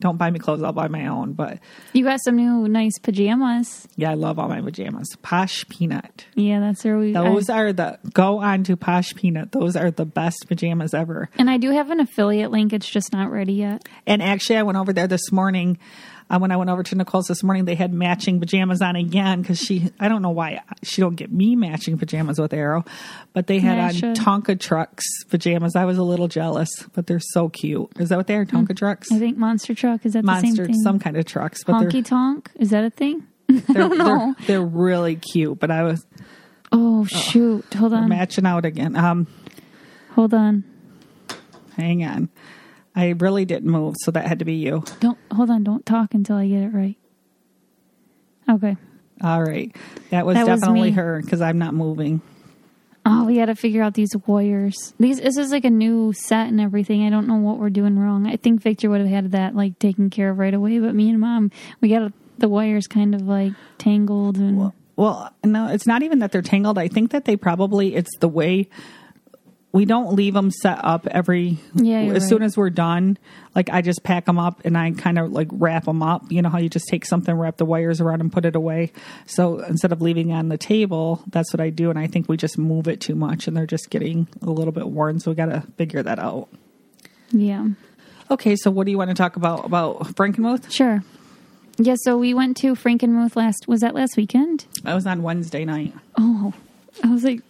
[0.00, 1.32] don't buy me clothes, I'll buy my own.
[1.32, 1.60] But
[1.94, 3.88] You got some new nice pajamas.
[3.96, 5.08] yeah, I love all my pajamas.
[5.22, 6.26] Posh Peanut.
[6.34, 7.12] Yeah, that's where we.
[7.12, 9.52] Those I, are the go on to Posh Peanut.
[9.52, 11.30] Those are the best pajamas ever.
[11.38, 12.74] and I do have an affiliate link.
[12.74, 13.88] It's just not ready yet.
[14.06, 15.78] And actually, I went over there this morning.
[16.28, 19.42] Uh, when I went over to Nicole's this morning, they had matching pajamas on again
[19.42, 22.84] because she, I don't know why she don't get me matching pajamas with Arrow,
[23.32, 24.16] but they had Yeah, on should.
[24.16, 25.76] Tonka Trucks pajamas.
[25.76, 27.88] I was a little jealous, but they're so cute.
[27.98, 28.44] Is that what they are?
[28.44, 29.12] Tonka Trucks?
[29.12, 32.04] I think Monster Truck is that the same Monster, some kind of trucks, but Honky
[32.04, 33.26] Tonk is that a thing?
[33.48, 34.34] they're, they're, know.
[34.38, 35.58] they're, they're really cute.
[35.60, 36.04] But I was
[36.72, 37.72] Oh shoot!
[37.74, 38.96] Hold on, matching out again.
[38.96, 39.28] Um,
[40.10, 40.64] hold on.
[41.76, 42.28] hang on.
[42.96, 44.82] I really didn't move, so that had to be you.
[45.00, 45.62] Don't hold on.
[45.62, 46.96] Don't talk until I get it right.
[48.48, 48.76] Okay.
[49.22, 49.74] All right.
[50.10, 50.96] That was That was definitely me.
[50.96, 52.22] her because I'm not moving.
[53.04, 54.94] Oh, we got to figure out these wires.
[54.98, 57.06] These this is like a new set and everything.
[57.06, 58.26] I don't know what we're doing wrong.
[58.26, 61.10] I think Victor would have had that like taken care of right away, but me
[61.10, 66.02] and mom, we got the wires kind of like tangled and Well, no, it's not
[66.02, 66.78] even that they're tangled.
[66.78, 68.68] I think that they probably, it's the way
[69.72, 72.22] we don't leave them set up every, Yeah, as right.
[72.22, 73.18] soon as we're done.
[73.54, 76.30] Like I just pack them up and I kind of like wrap them up.
[76.32, 78.92] You know how you just take something, wrap the wires around and put it away.
[79.26, 81.90] So instead of leaving on the table, that's what I do.
[81.90, 84.72] And I think we just move it too much and they're just getting a little
[84.72, 85.20] bit worn.
[85.20, 86.48] So we got to figure that out.
[87.30, 87.68] yeah.
[88.30, 88.56] Okay.
[88.56, 90.72] So what do you want to talk about, about Frankenmuth?
[90.72, 91.04] Sure.
[91.78, 94.64] Yeah, so we went to Frankenmuth last was that last weekend?
[94.86, 95.92] I was on Wednesday night.
[96.16, 96.54] Oh.
[97.04, 97.42] I was like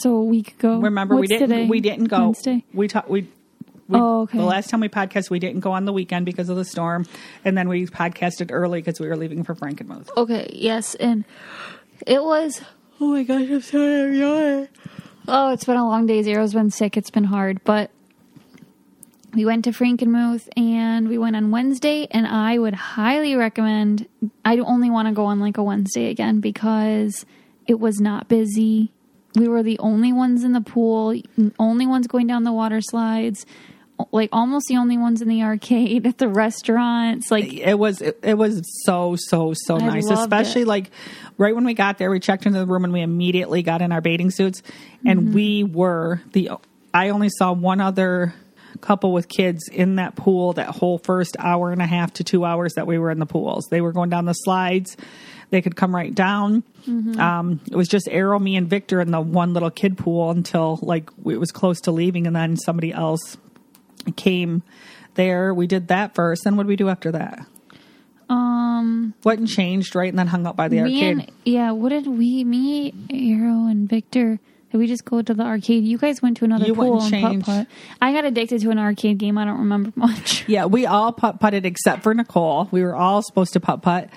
[0.00, 0.78] so a week ago.
[0.78, 1.48] Remember, we didn't.
[1.48, 1.66] today?
[1.66, 2.26] We didn't go.
[2.26, 2.64] Wednesday.
[2.72, 3.08] We talked.
[3.08, 3.28] We.
[3.88, 4.38] we Oh, okay.
[4.38, 7.06] The last time we podcast, we didn't go on the weekend because of the storm,
[7.44, 10.08] and then we podcasted early because we were leaving for Frankenmuth.
[10.16, 11.24] Okay, yes, and
[12.06, 12.60] it was.
[13.00, 14.68] Oh my gosh, I'm sorry.
[15.30, 16.22] Oh, it's been a long day.
[16.22, 16.96] Zero's been sick.
[16.96, 17.90] It's been hard, but
[19.34, 22.08] we went to Frankenmuth and we went on Wednesday.
[22.10, 24.08] And I would highly recommend.
[24.44, 27.26] I only want to go on like a Wednesday again because
[27.66, 28.90] it was not busy.
[29.34, 31.14] We were the only ones in the pool,
[31.58, 33.44] only ones going down the water slides.
[34.12, 37.32] Like almost the only ones in the arcade at the restaurants.
[37.32, 38.00] Like It was.
[38.00, 40.08] It, it was so so so I nice.
[40.08, 40.68] Especially it.
[40.68, 40.90] like
[41.36, 43.90] right when we got there, we checked into the room and we immediately got in
[43.90, 44.62] our bathing suits,
[45.04, 45.32] and Mm-hmm.
[45.32, 46.50] we were the.
[46.94, 48.34] I only saw one other
[48.80, 52.44] couple with kids in that pool that whole first hour and a half to two
[52.44, 53.66] hours that we were in the pools.
[53.68, 54.96] They were going down the slides.
[55.50, 56.62] They could come right down.
[56.86, 57.18] Mm-hmm.
[57.18, 60.78] Um, it was just Arrow, me, and Victor in the one little kid pool until
[60.82, 63.36] like it was close to leaving, and then somebody else
[64.16, 64.62] came
[65.14, 65.54] there.
[65.54, 66.44] We did that first.
[66.44, 67.46] Then what did we do after that?
[68.28, 70.08] um Went and changed, right?
[70.08, 71.02] And then hung out by the arcade.
[71.02, 74.38] and yeah, what did we me, Arrow and Victor
[74.70, 75.84] Did we just go to the arcade?
[75.84, 77.66] You guys went to another You pool and and putt putt.
[78.02, 79.38] I got addicted to an arcade game.
[79.38, 80.46] I don't remember much.
[80.46, 82.68] Yeah, we all putt putted except for Nicole.
[82.70, 84.10] We were all supposed to putt putt,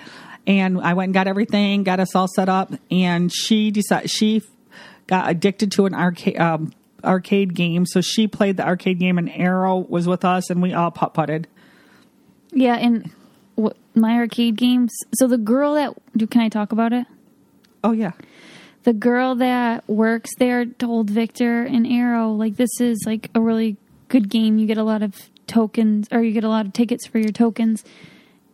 [0.46, 4.42] and I went and got everything, got us all set up, and she decided she
[5.06, 6.72] got addicted to an arcade um,
[7.04, 10.72] arcade game, so she played the arcade game, and Arrow was with us, and we
[10.72, 11.48] all putt putted.
[12.52, 13.10] Yeah, and
[13.54, 14.92] what, my arcade games.
[15.14, 17.06] So the girl that do can I talk about it?
[17.84, 18.12] Oh yeah,
[18.84, 23.76] the girl that works there told Victor and Arrow, like, this is like a really
[24.08, 24.58] good game.
[24.58, 27.32] You get a lot of tokens, or you get a lot of tickets for your
[27.32, 27.84] tokens.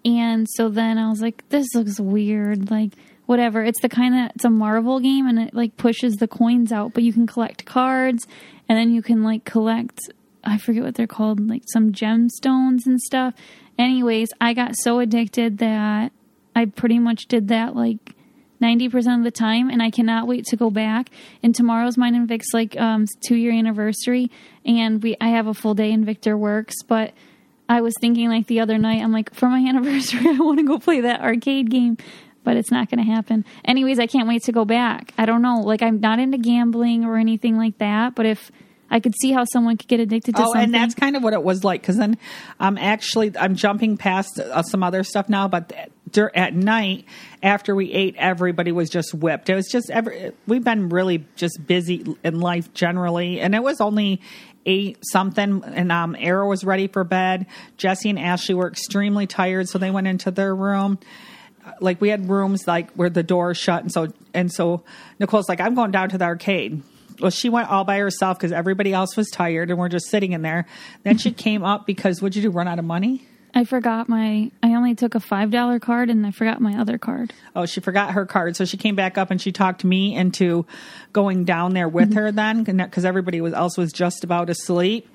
[0.05, 2.71] And so then I was like, this looks weird.
[2.71, 2.93] Like,
[3.29, 3.63] whatever.
[3.63, 6.95] It's the kind that it's a Marvel game and it like pushes the coins out,
[6.95, 8.27] but you can collect cards
[8.67, 10.01] and then you can like collect,
[10.43, 13.35] I forget what they're called, like some gemstones and stuff.
[13.79, 16.11] Anyways, I got so addicted that
[16.57, 18.15] I pretty much did that like
[18.63, 21.11] 90% of the time and I cannot wait to go back.
[21.43, 24.31] And tomorrow's mine and Vic's like um 2 year anniversary
[24.65, 27.13] and we I have a full day in Victor works, but
[27.69, 30.65] I was thinking like the other night I'm like for my anniversary I want to
[30.65, 31.99] go play that arcade game,
[32.45, 33.45] but it's not going to happen.
[33.65, 35.13] Anyways, I can't wait to go back.
[35.19, 38.51] I don't know, like I'm not into gambling or anything like that, but if
[38.91, 40.49] I could see how someone could get addicted to something.
[40.49, 40.75] oh, something.
[40.75, 41.83] and that's kind of what it was like.
[41.83, 42.17] Because then,
[42.59, 47.05] I'm actually I'm jumping past uh, some other stuff now, but dur- at night
[47.43, 49.51] after we ate, everybody was just whipped.
[49.51, 53.81] It was just every we've been really just busy in life generally, and it was
[53.81, 54.21] only
[54.69, 55.63] eight something.
[55.65, 57.47] And um, Arrow was ready for bed.
[57.77, 60.99] Jesse and Ashley were extremely tired, so they went into their room.
[61.81, 64.85] Like we had rooms like where the door shut, and so and so
[65.19, 66.83] Nicole's like, I'm going down to the arcade
[67.21, 70.33] well, she went all by herself because everybody else was tired and we're just sitting
[70.33, 70.67] in there.
[71.03, 72.51] Then she came up because what'd you do?
[72.51, 73.27] Run out of money?
[73.55, 77.33] I forgot my I only took a $5 card and I forgot my other card.
[77.57, 80.67] Oh, she forgot her card, so she came back up and she talked me into
[81.13, 82.19] going down there with mm-hmm.
[82.19, 85.09] her then because everybody was else was just about asleep.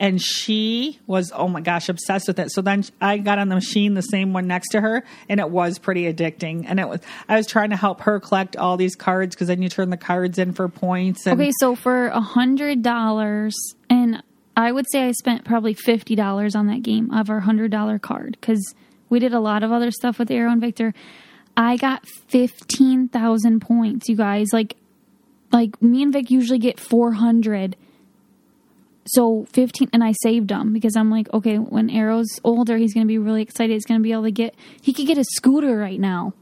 [0.00, 2.50] And she was, oh my gosh, obsessed with it.
[2.50, 5.48] So then I got on the machine, the same one next to her, and it
[5.48, 6.64] was pretty addicting.
[6.66, 9.62] And it was, I was trying to help her collect all these cards because then
[9.62, 11.26] you turn the cards in for points.
[11.26, 13.54] And Okay, so for a hundred dollars,
[13.88, 14.22] and
[14.56, 17.98] I would say I spent probably fifty dollars on that game of our hundred dollar
[17.98, 18.74] card because
[19.08, 20.94] we did a lot of other stuff with Arrow and Victor.
[21.56, 24.48] I got fifteen thousand points, you guys.
[24.52, 24.76] Like,
[25.50, 27.76] like me and Vic usually get four hundred.
[29.04, 33.08] So fifteen, and I saved them because I'm like, okay, when Arrow's older, he's to
[33.08, 33.72] be really excited.
[33.72, 34.54] He's to be able to get.
[34.80, 36.34] He could get a scooter right now.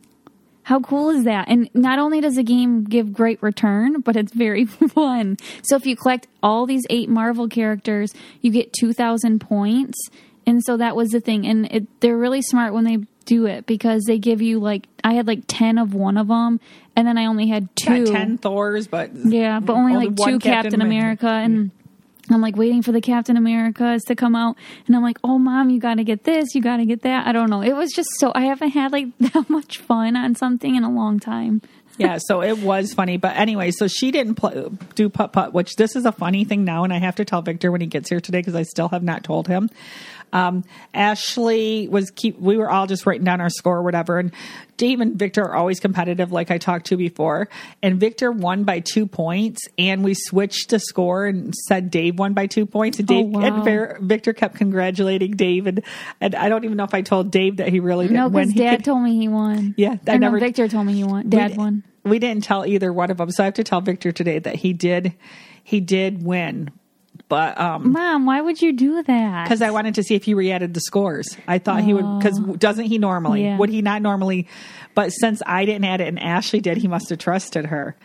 [0.70, 1.48] How cool is that?
[1.48, 5.36] And not only does the game give great return, but it's very fun.
[5.62, 9.98] So if you collect all these eight Marvel characters, you get 2,000 points.
[10.46, 11.44] And so that was the thing.
[11.44, 15.14] And it, they're really smart when they do it because they give you like, I
[15.14, 16.60] had like 10 of one of them.
[16.94, 18.06] And then I only had two.
[18.06, 21.26] 10 Thors, but Yeah, but only, like one two Captain, America.
[21.26, 21.72] And
[22.30, 25.70] I'm like waiting for the Captain Americas to come out, and I'm like, "Oh, mom,
[25.70, 27.62] you got to get this, you got to get that." I don't know.
[27.62, 30.90] It was just so I haven't had like that much fun on something in a
[30.90, 31.62] long time.
[31.98, 33.16] yeah, so it was funny.
[33.16, 36.64] But anyway, so she didn't pl- do putt putt, which this is a funny thing
[36.64, 38.88] now, and I have to tell Victor when he gets here today because I still
[38.88, 39.68] have not told him.
[40.32, 40.64] Um,
[40.94, 42.38] Ashley was keep.
[42.38, 44.32] We were all just writing down our score or whatever, and
[44.76, 47.48] Dave and Victor are always competitive, like I talked to before.
[47.82, 52.32] And Victor won by two points, and we switched the score and said Dave won
[52.34, 52.98] by two points.
[52.98, 53.40] And Dave wow.
[53.42, 55.82] and Ver- Victor kept congratulating Dave, and,
[56.20, 58.48] and I don't even know if I told Dave that he really didn't No, win.
[58.48, 59.74] because Dad could- told me he won.
[59.76, 61.28] Yeah, I never- Victor told me he won.
[61.28, 61.82] Dad won.
[62.04, 64.54] We didn't tell either one of them, so I have to tell Victor today that
[64.56, 65.14] he did.
[65.62, 66.70] He did win,
[67.28, 69.44] but um, Mom, why would you do that?
[69.44, 71.36] because I wanted to see if he re-added the scores.
[71.46, 73.44] I thought he would because doesn't he normally?
[73.44, 73.58] Yeah.
[73.58, 74.48] Would he not normally?
[74.94, 77.96] But since I didn't add it and Ashley did, he must have trusted her.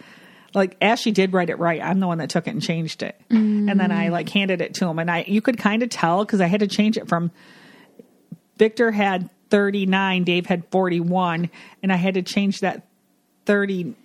[0.53, 1.81] Like Ashley did write it right.
[1.81, 4.75] I'm the one that took it and changed it, and then I like handed it
[4.75, 7.09] to him, and I you could kind of tell because I had to change it
[7.09, 7.31] from
[8.57, 11.49] Victor had 39, Dave had 41,
[11.83, 12.87] and I had to change that
[13.45, 13.95] 30.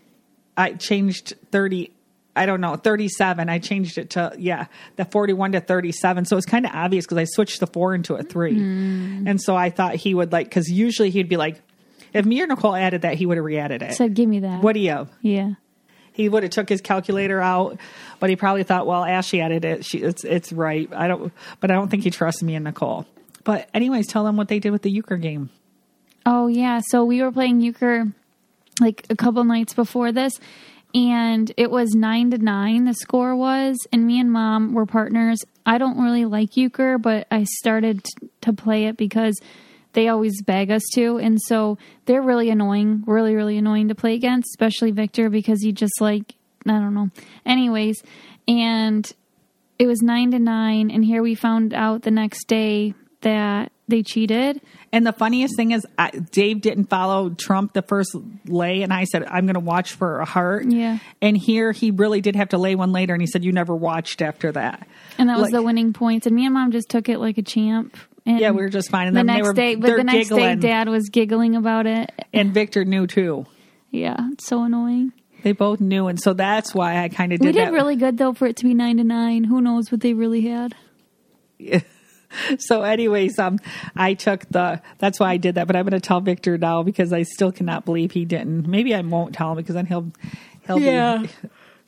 [0.56, 1.92] I changed 30.
[2.36, 3.48] I don't know, 37.
[3.48, 4.66] I changed it to, yeah,
[4.96, 6.24] the 41 to 37.
[6.26, 8.56] So it's kind of obvious because I switched the four into a three.
[8.56, 9.28] Mm.
[9.28, 11.60] And so I thought he would like, because usually he'd be like,
[12.12, 13.94] if me or Nicole added that, he would have re added it.
[13.94, 15.10] said, "Give me that." what do you have?
[15.22, 15.52] Yeah.
[16.12, 17.78] He would have took his calculator out,
[18.18, 19.84] but he probably thought, well, Ashley added it.
[19.84, 20.88] She, it's it's right.
[20.92, 23.06] I don't, but I don't think he trusts me and Nicole.
[23.44, 25.50] But anyways, tell them what they did with the euchre game.
[26.26, 28.12] Oh yeah, so we were playing euchre
[28.80, 30.38] like a couple nights before this,
[30.94, 32.84] and it was nine to nine.
[32.84, 35.40] The score was, and me and mom were partners.
[35.64, 39.40] I don't really like euchre, but I started t- to play it because
[39.92, 44.14] they always beg us to, and so they're really annoying, really really annoying to play
[44.14, 46.34] against, especially Victor because he just like
[46.66, 47.10] I don't know.
[47.46, 48.02] Anyways,
[48.46, 49.10] and
[49.78, 54.02] it was nine to nine, and here we found out the next day that they
[54.02, 54.60] cheated.
[54.92, 59.04] And the funniest thing is, I, Dave didn't follow Trump the first lay, and I
[59.04, 60.64] said I'm going to watch for a heart.
[60.66, 60.98] Yeah.
[61.20, 63.74] And here he really did have to lay one later, and he said you never
[63.76, 64.86] watched after that.
[65.18, 66.26] And that was Like- the winning points.
[66.26, 67.96] And me and mom just took it like a champ.
[68.26, 69.06] And Yeah, we were just fine.
[69.06, 70.60] And the then they next were- day, but the next giggling.
[70.60, 72.10] day, Dad was giggling about it.
[72.32, 73.46] And Victor knew too.
[73.90, 75.12] Yeah, it's so annoying.
[75.42, 77.72] They both knew, and so that's why I kind of did we did that.
[77.72, 79.44] really good though for it to be nine to nine.
[79.44, 80.74] Who knows what they really had?
[82.58, 83.58] So, anyways, um,
[83.96, 84.80] I took the.
[84.98, 85.66] That's why I did that.
[85.66, 88.66] But I'm going to tell Victor now because I still cannot believe he didn't.
[88.66, 90.10] Maybe I won't tell him because then he'll,
[90.66, 91.18] he'll Yeah.
[91.22, 91.28] be.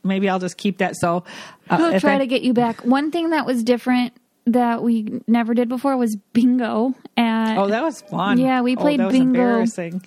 [0.04, 0.96] Maybe I'll just keep that.
[0.96, 1.24] So,
[1.70, 2.84] uh, We'll try I- to get you back.
[2.84, 4.14] One thing that was different
[4.46, 6.94] that we never did before was bingo.
[7.16, 8.38] At Oh, that was fun.
[8.38, 9.40] Yeah, we Oh, played that was bingo.
[9.40, 10.02] Embarrassing.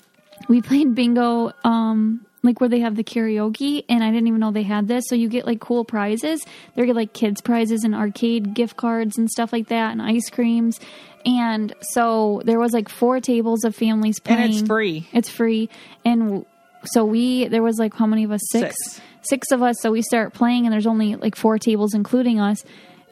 [0.50, 4.52] we played bingo um like where they have the karaoke and i didn't even know
[4.52, 5.06] they had this.
[5.08, 6.44] So you get like cool prizes.
[6.76, 10.30] They get like kids prizes and arcade gift cards and stuff like that and ice
[10.30, 10.80] creams.
[11.26, 14.42] And so there was like four tables of families playing.
[14.42, 15.08] And it's free.
[15.12, 15.70] it's free.
[16.04, 16.46] And
[16.86, 18.42] so we there was like how many of us?
[18.52, 18.76] Six.
[18.84, 19.02] Six.
[19.24, 19.76] six of us.
[19.82, 22.64] So we start playing and there's only like four tables including us.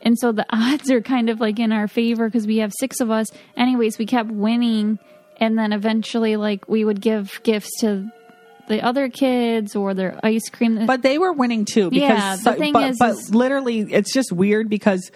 [0.01, 2.99] And so the odds are kind of like in our favor because we have six
[2.99, 3.27] of us.
[3.57, 4.99] Anyways we kept winning
[5.37, 8.11] and then eventually like we would give gifts to
[8.67, 11.89] the other kids or their ice cream But they were winning too.
[11.89, 15.11] Because, Yeah, the thing but, is- but literally, it's just weird because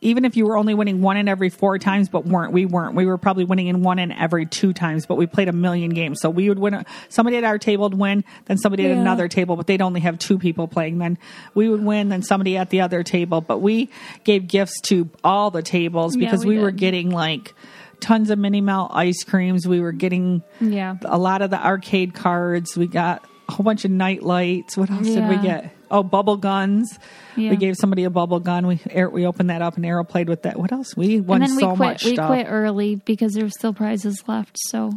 [0.00, 2.94] even if you were only winning one in every four times, but weren't we weren't
[2.94, 5.06] we were probably winning in one in every two times.
[5.06, 6.74] But we played a million games, so we would win.
[6.74, 10.00] a- Somebody at our table would win, then somebody at another table, but they'd only
[10.02, 10.98] have two people playing.
[10.98, 11.16] Then
[11.54, 13.40] we would win, then somebody at the other table.
[13.40, 13.88] But we
[14.24, 17.54] gave gifts to all the tables Yeah, because we we, were getting like
[18.00, 19.66] tons of mini Melt ice creams.
[19.66, 22.76] We were getting yeah a lot of the arcade cards.
[22.76, 24.76] We got a whole bunch of night lights.
[24.76, 25.70] What else did we get?
[25.90, 26.98] Oh, bubble guns.
[27.36, 27.50] Yeah.
[27.50, 28.66] We gave somebody a bubble gun.
[28.66, 30.58] We Ar- we opened that up and Arrow played with that.
[30.58, 30.96] What else?
[30.96, 32.28] We won and then so we quit much we stuff.
[32.28, 34.90] quit early because there was still prizes left so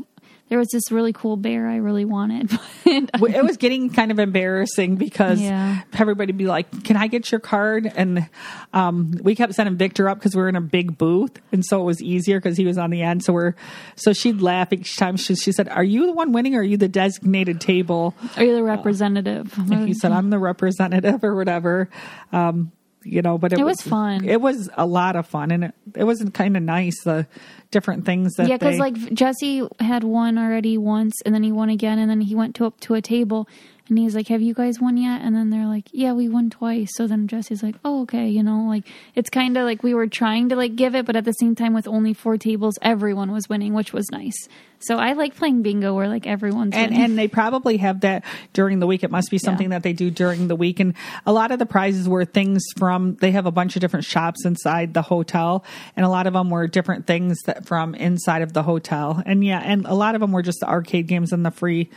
[0.50, 2.50] there was this really cool bear i really wanted
[2.86, 5.82] it was getting kind of embarrassing because Yeah.
[6.00, 8.30] everybody be like, "Can I get your card?" And
[8.74, 11.82] um, we kept sending Victor up because we were in a big booth, and so
[11.82, 13.24] it was easier because he was on the end.
[13.26, 13.56] So we're
[13.96, 16.64] so she'd laugh each time she, she said, "Are you the one winning, or are
[16.64, 21.36] you the designated table?" are you the representative And he said, "I'm the representative or
[21.36, 21.90] whatever."
[22.32, 22.72] Um,
[23.04, 24.26] you know, but it, It was fun.
[24.26, 27.28] It was a lot of fun, and it it was kind of nice the
[27.72, 31.70] different things that Yeah, because like Jesse had won already once, and then he won
[31.70, 33.48] again, and then he went to up to a table,
[33.89, 36.50] and he's like, "Have you guys won yet?" And then they're like, "Yeah, we won
[36.50, 39.93] twice." So then Jesse's like, "Oh, okay," you know, like it's kind of like we
[39.93, 42.78] were trying to like give it, but at the same time, with only four tables,
[42.82, 44.47] everyone was winning, which was nice.
[44.80, 47.04] So I like playing bingo where like everyone's and winning.
[47.04, 48.23] and they probably have that
[48.54, 49.04] during the week.
[49.04, 50.80] It must be something that they do during the week.
[50.80, 50.93] And
[51.26, 53.15] a lot of the prizes were things from.
[53.15, 56.50] They have a bunch of different shops inside the hotel, and a lot of them
[56.50, 59.21] were different things that from inside of the hotel.
[59.26, 61.89] And yeah, and a lot of them were just the arcade games and the free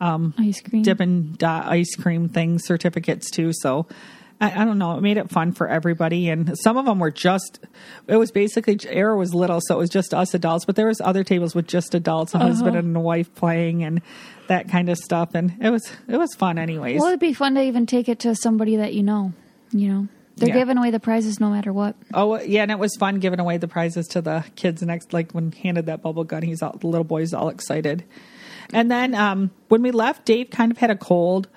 [0.00, 0.82] Um, ice cream.
[0.82, 3.52] Dippin' Dot ice cream thing certificates too.
[3.52, 3.86] So
[4.40, 4.96] I, I don't know.
[4.96, 7.60] It made it fun for everybody, and some of them were just.
[8.08, 10.64] It was basically Arrow was little, so it was just us adults.
[10.64, 12.78] But there was other tables with just adults, a husband uh-huh.
[12.80, 14.02] and a wife playing, and
[14.48, 15.34] that kind of stuff.
[15.34, 17.00] And it was it was fun, anyways.
[17.00, 19.32] Well, it'd be fun to even take it to somebody that you know.
[19.72, 20.54] You know, they're Yeah.
[20.54, 21.96] giving away the prizes no matter what.
[22.12, 25.12] Oh yeah, and it was fun giving away the prizes to the kids next.
[25.12, 28.04] Like when handed that bubble gun, he's all the little boy's all excited.
[28.72, 31.48] And then um, when we left, Dave kind of had a cold,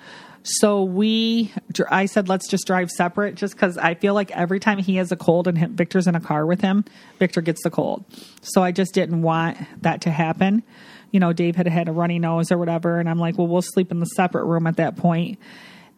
[0.42, 1.52] so we
[1.90, 5.10] I said let's just drive separate, just because I feel like every time he has
[5.10, 6.84] a cold and Victor's in a car with him,
[7.18, 8.04] Victor gets the cold.
[8.42, 10.62] So I just didn't want that to happen.
[11.10, 13.62] You know, Dave had had a runny nose or whatever, and I'm like, well, we'll
[13.62, 15.38] sleep in the separate room at that point.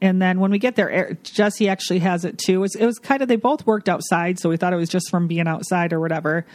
[0.03, 2.55] And then when we get there, Er- Jesse actually has it too.
[2.55, 4.89] It was, it was kind of, they both worked outside, so we thought it was
[4.89, 6.47] just from being outside or whatever.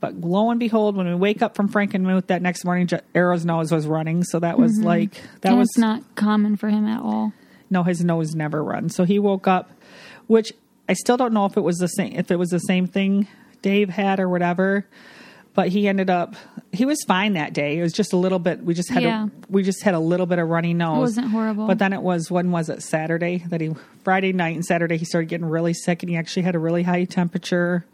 [0.00, 3.44] But lo and behold, when we wake up from Frankenmuth that next morning, Je- Arrow's
[3.44, 4.22] nose was running.
[4.24, 7.32] So that was like, that and was, it's not common for him at all.
[7.70, 8.94] no, his nose never runs.
[8.94, 9.70] So he woke up,
[10.26, 10.52] which
[10.88, 13.28] I still don't know if it was the same, if it was the same thing
[13.62, 14.86] Dave had or whatever.
[15.54, 16.34] But he ended up,
[16.72, 17.78] he was fine that day.
[17.78, 19.26] It was just a little bit, we just had, Yeah.
[19.26, 20.96] a, we just had a little bit of runny nose.
[20.96, 21.66] It wasn't horrible.
[21.68, 22.82] But then it was, when was it?
[22.82, 23.70] Saturday that he,
[24.02, 26.82] Friday night and Saturday, he started getting really sick and he actually had a really
[26.82, 27.86] high temperature.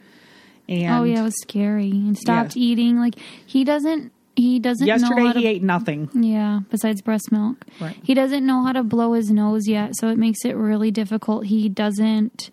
[0.70, 1.90] And oh yeah, it was scary.
[1.90, 2.62] And stopped Yeah.
[2.62, 2.98] eating.
[2.98, 4.12] Like he doesn't.
[4.36, 5.38] He doesn't know yesterday how to.
[5.40, 6.08] he ate nothing.
[6.14, 7.56] Yeah, besides breast milk.
[7.80, 7.96] Right.
[8.02, 11.46] He doesn't know how to blow his nose yet, so it makes it really difficult.
[11.46, 12.50] He doesn't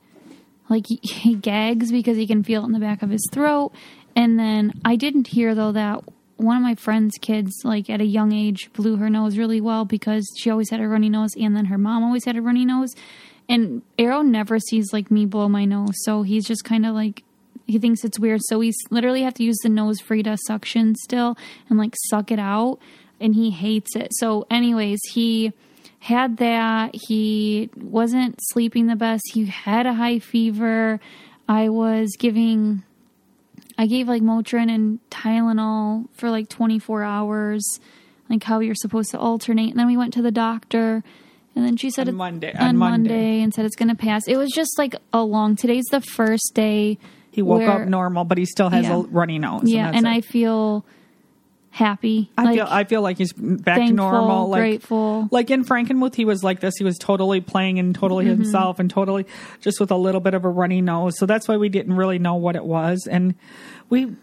[0.67, 3.71] like he, he gags because he can feel it in the back of his throat.
[4.17, 6.03] And then I didn't hear though that
[6.37, 9.85] one of my friend's kids, like at a young age, blew her nose really well
[9.85, 12.65] because she always had a runny nose, and then her mom always had a runny
[12.65, 12.95] nose.
[13.47, 17.23] And Arrow never sees like me blow my nose, so he's just kind of like
[17.67, 18.41] he thinks it's weird.
[18.45, 21.37] So we literally have to use the nose Frida suction still
[21.69, 22.79] and like suck it out,
[23.21, 24.09] and he hates it.
[24.15, 25.53] So, anyways, he
[25.99, 26.95] had that.
[26.95, 29.23] He wasn't sleeping the best.
[29.31, 30.99] He had a high fever.
[31.47, 32.83] I was giving
[33.77, 37.63] I gave like Motrin and Tylenol for like 24 hours,
[38.29, 39.69] like how you're supposed to alternate.
[39.71, 41.03] And then we went to the doctor,
[41.55, 43.09] and then she said On it- Monday- on, on Monday.
[43.09, 43.41] Monday.
[43.41, 44.27] and said it's going to pass.
[44.27, 45.55] It was just like a long.
[45.55, 46.97] Today's the first day.
[47.31, 48.95] He woke where- up normal, but he still has Yeah.
[48.95, 49.63] a runny nose.
[49.65, 50.07] Yeah, that's and.
[50.07, 50.83] I feel
[51.77, 52.29] happy.
[52.37, 54.49] I like, feel I feel like he's back thankful, to normal.
[54.49, 55.27] Like, grateful.
[55.31, 56.73] Like in Frankenmuth, he was like this.
[56.77, 58.41] He was totally playing and totally Mm-hmm.
[58.41, 59.25] himself and totally
[59.61, 61.17] just with a little bit of a runny nose.
[61.17, 63.07] So that's why we didn't really know what it was.
[63.09, 63.35] And
[63.89, 64.15] we,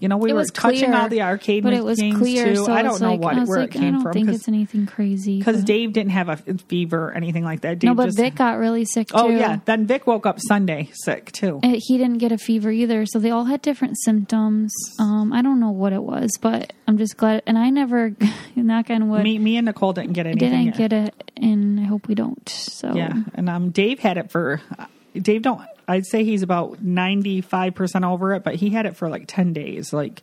[0.00, 2.18] you know, we it were was touching clear, all the arcade but it was games
[2.18, 2.44] clear.
[2.46, 2.56] too.
[2.64, 4.46] So I don't know like, what where like, it came I don't from think it's
[4.48, 5.38] anything crazy.
[5.38, 6.36] because Dave didn't have a
[6.68, 7.78] fever or anything like that.
[7.78, 9.14] Dave no, but just, Vic got really sick too.
[9.16, 11.60] Oh yeah, then Vic woke up Sunday sick too.
[11.62, 15.40] Uh, he didn't get a fever either so they all had different symptoms um i
[15.42, 18.14] don't know what it was but i'm just glad and i never
[18.56, 20.50] knock on wood Me, me and Nicole didn't get anything.
[20.50, 20.76] didn't yet.
[20.76, 24.60] get it and i hope we don't so Yeah, and um, Dave had it for.
[25.14, 25.60] Dave don't.
[25.88, 29.24] I'd say he's about ninety five percent over it, but he had it for like
[29.26, 30.22] ten days, like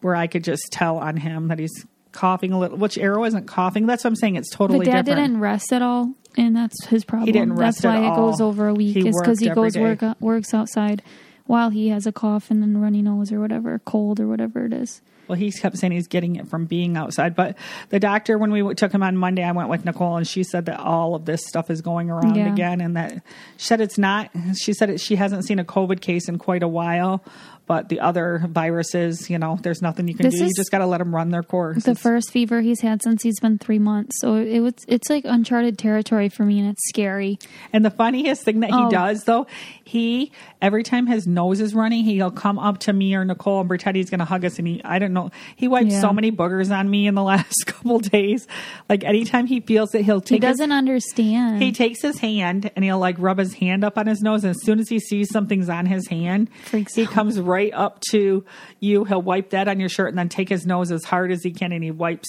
[0.00, 2.76] where I could just tell on him that he's coughing a little.
[2.78, 3.86] Which Arrow isn't coughing.
[3.86, 4.36] That's what I'm saying.
[4.36, 5.28] It's totally but dad different.
[5.28, 8.40] didn't rest at all and that's his problem He didn't rest that's why it goes
[8.40, 11.02] over a week He is because he goes work works outside
[11.46, 14.72] while he has a cough and then runny nose or whatever cold or whatever it
[14.72, 17.34] is Well, he kept saying he's getting it from being outside.
[17.34, 17.56] But
[17.88, 20.66] the doctor, when we took him on Monday, I went with Nicole, and she said
[20.66, 22.52] that all of this stuff is going around Yeah.
[22.52, 23.22] again, and that
[23.56, 24.30] she said it's not.
[24.54, 27.24] She said it, she hasn't seen a COVID case in quite a while.
[27.66, 30.44] But the other viruses, you know, there's nothing you can This do.
[30.46, 31.82] You just got to let them run their course.
[31.84, 35.10] the It's- first fever he's had since he's been three months so it was it's
[35.10, 37.38] like uncharted territory for me and it's scary
[37.72, 38.90] And the funniest thing that he Oh.
[38.90, 39.46] does, though,
[39.84, 40.30] he
[40.62, 43.96] every time his nose is running, he'll come up to me or Nicole and pretend
[43.96, 44.58] he's going to hug us.
[44.58, 46.00] And he, I don't know, he wiped Yeah.
[46.00, 48.46] so many boogers on me in the last couple days.
[48.88, 50.42] Like anytime he feels it, he'll he take.
[50.42, 54.06] his- doesn't understand he takes his hand and he'll like rub his hand up on
[54.06, 54.44] his nose.
[54.44, 58.00] And as soon as he sees something's on his hand, Freaks he comes right up
[58.10, 58.44] to
[58.80, 59.04] you.
[59.04, 61.50] He'll wipe that on your shirt and then take his nose as hard as he
[61.50, 62.28] can, and he wipes.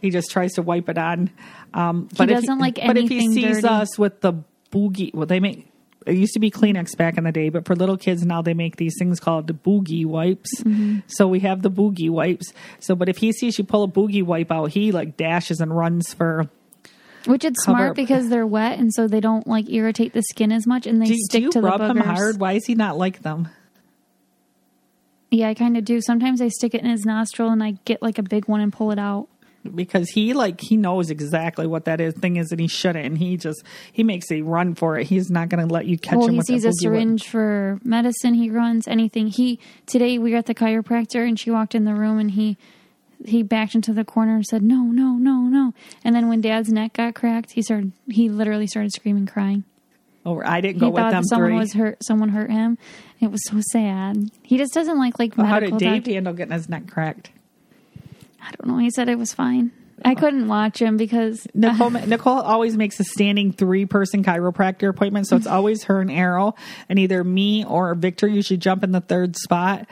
[0.00, 1.30] He just tries to wipe it on.
[1.74, 2.94] Um, but if doesn't like anything.
[2.94, 3.68] But if he sees dirty.
[3.68, 4.34] us with the
[4.72, 5.66] boogie, well, they make.
[6.06, 8.54] It used to be Kleenex back in the day, but for little kids now they
[8.54, 10.50] make these things called the boogie wipes.
[10.62, 11.00] Mm-hmm.
[11.08, 12.54] So we have the boogie wipes.
[12.78, 15.76] So, but if he sees you pull a boogie wipe out, he like dashes and
[15.76, 16.48] runs for
[17.26, 20.52] Which it's Cover smart because they're wet and so they don't like irritate the skin
[20.52, 22.40] as much and they Do, stick do you to rub the him hard?
[22.40, 23.48] Why is he not like them?
[25.30, 26.00] Yeah, I kind of do.
[26.00, 28.72] Sometimes I stick it in his nostril and I get like a big one and
[28.72, 29.28] pull it out.
[29.74, 33.04] Because he like he knows exactly what that is thing is, and he shouldn't.
[33.04, 33.62] And he just
[33.92, 35.06] he makes a run for it.
[35.06, 38.32] He's not going to let you catch well, him he sees a syringe for medicine.
[38.34, 39.26] He runs anything.
[39.26, 42.56] He today we were at the chiropractor and she walked in the room and he
[43.26, 45.74] he backed into the corner and said no, no, no, no.
[46.02, 49.64] And then when Dad's neck got cracked, he started he literally started screaming, crying.
[50.26, 51.58] Oh, I didn't He go with them someone three.
[51.58, 52.04] was hurt.
[52.04, 52.76] Someone hurt him.
[53.20, 54.30] It was so sad.
[54.42, 57.30] He just doesn't like like Well, how did Dave doc- handle getting his neck cracked?
[58.42, 58.78] I don't know.
[58.78, 59.72] He said it was fine.
[60.02, 65.26] I couldn't watch him because Nicole, Nicole always makes a standing three person chiropractor appointment.
[65.26, 66.54] So it's always her and Arrow,
[66.88, 69.86] and either me or Victor usually jump in the third spot.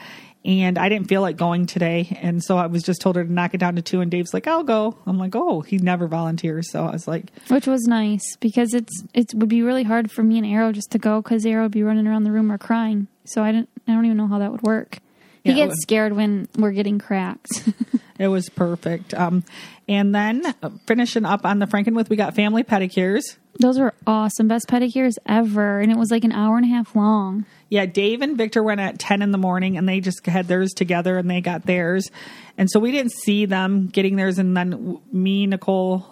[0.44, 2.16] And I didn't feel like going today.
[2.22, 4.00] And so I was just told her to knock it down to two.
[4.00, 4.96] And Dave's like, I'll go.
[5.04, 6.70] I'm like, oh, he never volunteers.
[6.70, 10.22] So I was like, which was nice because it's it would be really hard for
[10.22, 12.56] me and Arrow just to go because Arrow would be running around the room or
[12.58, 13.08] crying.
[13.24, 13.68] So I didn't.
[13.86, 14.98] I don't even know how that would work.
[15.44, 17.48] He Yeah, gets scared when we're getting cracked.
[18.18, 19.14] it was perfect.
[19.14, 19.44] Um,
[19.88, 23.22] and then uh, finishing up on the Frankenmuth, we got family pedicures.
[23.60, 26.94] Those were awesome, best pedicures ever, and it was like an hour and a half
[26.94, 27.44] long.
[27.70, 30.72] Yeah, Dave and Victor went at 10 in the morning and they just had theirs
[30.72, 32.10] together and they got theirs.
[32.56, 34.38] And so we didn't see them getting theirs.
[34.38, 36.06] And then me, Nicole,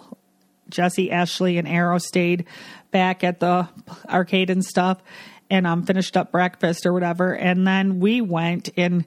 [0.69, 2.45] Jesse, Ashley, and Arrow stayed
[2.91, 3.67] back at the
[4.07, 5.01] arcade and stuff
[5.49, 7.35] and um, finished up breakfast or whatever.
[7.35, 9.05] And then we went and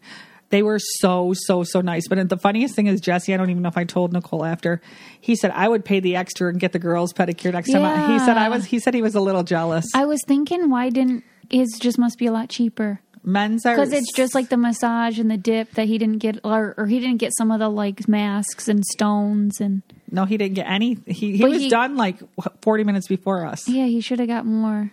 [0.48, 2.09] they were so, so, so nice.
[2.09, 4.80] But the funniest thing is, Jesse, I don't even know if I told Nicole after,
[5.20, 8.11] he said, I would pay the extra and get the girls pedicure next time.
[8.11, 9.86] He said, I was, he said he was a little jealous.
[9.94, 13.01] I was thinking, why didn't his just must be a lot cheaper?
[13.22, 16.38] Men's are Because it's just like the massage and the dip that he didn't get,
[16.42, 20.38] or, or he didn't get some of the like masks and stones and No, he
[20.38, 20.96] didn't get any.
[21.07, 22.16] He he But was he- done like
[22.62, 23.68] forty minutes before us.
[23.68, 24.90] yeah, he should have got more.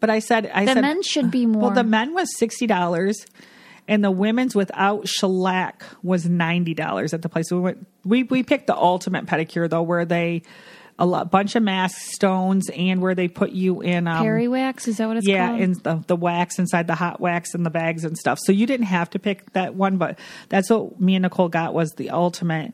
[0.00, 1.62] But I said, I said The said men should be more.
[1.66, 3.24] Well, the men was sixty dollars,
[3.86, 7.50] and the women's without shellac was ninety dollars at the place.
[7.52, 7.86] We went.
[8.04, 10.42] We we picked the ultimate pedicure though, where they
[10.98, 14.96] a lot, bunch of mask stones and where they put you in um, wax, is
[14.96, 15.60] that what it's yeah, called?
[15.60, 18.38] in the, the wax inside the hot wax and the bags and stuff.
[18.42, 20.18] So you didn't have to pick that one, but
[20.48, 22.72] that's what me and Nicole got was the ultimate.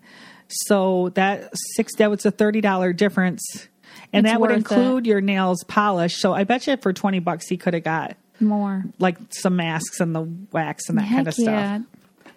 [0.48, 3.68] So that six that was a thirty dollar difference,
[4.12, 6.16] and It's that would include your nails polish.
[6.16, 8.84] So I bet you for twenty bucks he could have got More.
[8.98, 10.22] like some masks and the
[10.52, 11.78] wax and that Heck kind of yeah.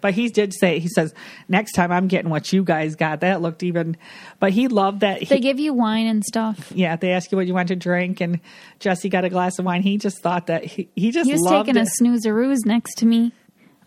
[0.02, 1.14] But he did say he says
[1.50, 3.22] next time I'm getting what you guys got.
[3.22, 3.98] That looked even.
[4.40, 5.20] But he loved that.
[5.20, 6.72] He, They give you wine and stuff.
[6.76, 8.40] yeah, they ask you what you want to drink, and
[8.80, 9.82] Jesse got a glass of wine.
[9.82, 11.88] He just thought that he, he just He was taking it.
[11.88, 13.32] a snoozeroos next to me.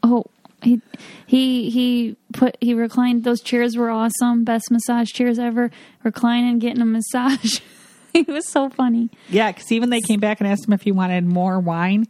[0.03, 0.25] Oh,
[0.63, 0.81] he
[1.27, 3.25] he he put he reclined.
[3.25, 4.45] Those chairs were awesome.
[4.45, 5.71] Best massage chairs ever.
[6.03, 7.61] Reclining, getting a massage.
[8.15, 9.09] it was so funny.
[9.29, 12.07] Yeah, because even they came back and asked him if he wanted more wine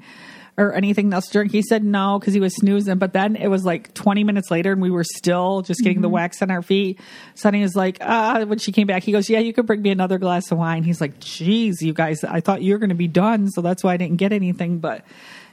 [0.61, 1.53] or anything else to drink.
[1.53, 2.99] He said no because he was snoozing.
[2.99, 6.09] But then it was like 20 minutes later and we were still just getting the
[6.09, 6.15] Mm-hmm.
[6.15, 7.01] wax on our feet.
[7.35, 9.91] Sonny was like, ah, when she came back, he goes, yeah, you could bring me
[9.91, 10.83] another glass of wine.
[10.83, 13.49] He's like, geez, you guys, I thought you were going to be done.
[13.51, 14.79] So that's why I didn't get anything.
[14.81, 15.05] But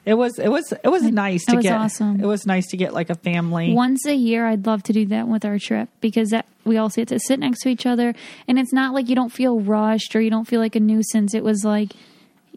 [0.04, 1.74] it was, it was, it was nice to was get.
[1.74, 2.20] awesome.
[2.22, 3.74] It was nice to get like a family.
[3.74, 6.90] Once a year, I'd love to do that with our trip because that we all
[6.90, 8.14] get to sit next to each other,
[8.48, 11.34] and it's not like you don't feel rushed or you don't feel like a nuisance.
[11.34, 11.92] It was like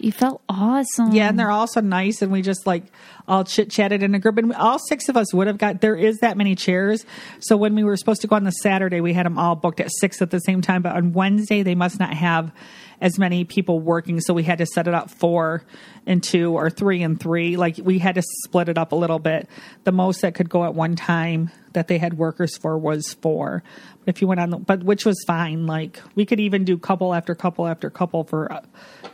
[0.01, 1.13] you felt awesome.
[1.13, 2.85] Yeah, and they're also nice, and we just like
[3.29, 5.81] all chit chatted in a group, and all six of us would have got.
[5.81, 7.05] There is that many chairs,
[7.39, 9.81] so when we were supposed to go on the Saturday, we had them all booked
[9.81, 10.83] at six at the same time.
[10.83, 12.53] But on Wednesday, they must not have
[13.01, 15.65] as many people working, so we had to set it up four
[16.07, 17.57] and two or three and three.
[17.57, 19.49] Like we had to split it up a little bit.
[19.85, 23.63] The most that could go at one time that they had workers for was four.
[24.07, 25.67] If you went on, the, but which was fine.
[25.67, 28.61] Like we could even do couple after couple after couple for, uh,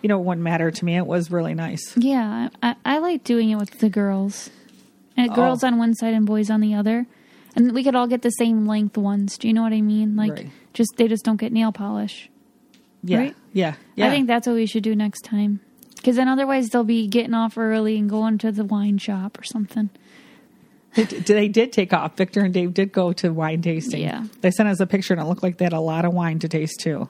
[0.03, 0.97] you know, it wouldn't matter to me.
[0.97, 1.97] It was really nice.
[1.97, 4.51] Yeah, I, I like doing it with the girls.
[5.17, 5.69] And girls Oh.
[5.69, 7.07] on one side and boys on the other.
[7.55, 9.39] And we could all get the same length ones.
[9.39, 10.15] Do you know what I mean?
[10.17, 10.51] Like Right.
[10.75, 12.29] just they just don't get nail polish.
[13.07, 13.37] Yeah, Right?
[13.53, 14.07] yeah, yeah.
[14.07, 15.61] I think that's what we should do next time.
[15.95, 19.45] Because then otherwise they'll be getting off early and going to the wine shop or
[19.45, 19.91] something.
[20.95, 22.17] They, they did take off.
[22.17, 24.03] Victor and Dave did go to wine tasting.
[24.03, 24.25] Yeah.
[24.41, 26.39] They sent us a picture and it looked like they had a lot of wine
[26.41, 27.09] to taste too.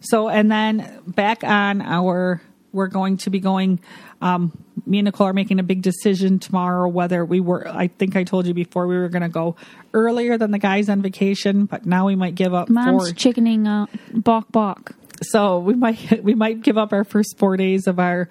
[0.00, 2.40] So, and then back on our,
[2.78, 3.80] we're going to be going,
[4.22, 4.56] um,
[4.86, 8.22] me and Nicole are making a big decision tomorrow whether we were, I think I
[8.22, 9.56] told you before we were going to go
[9.92, 13.14] earlier than the guys on vacation, but now we might give up Mom's four.
[13.14, 13.90] chickening out.
[14.14, 14.94] Bok bok.
[15.22, 18.28] so we might, we might give up our first four days of our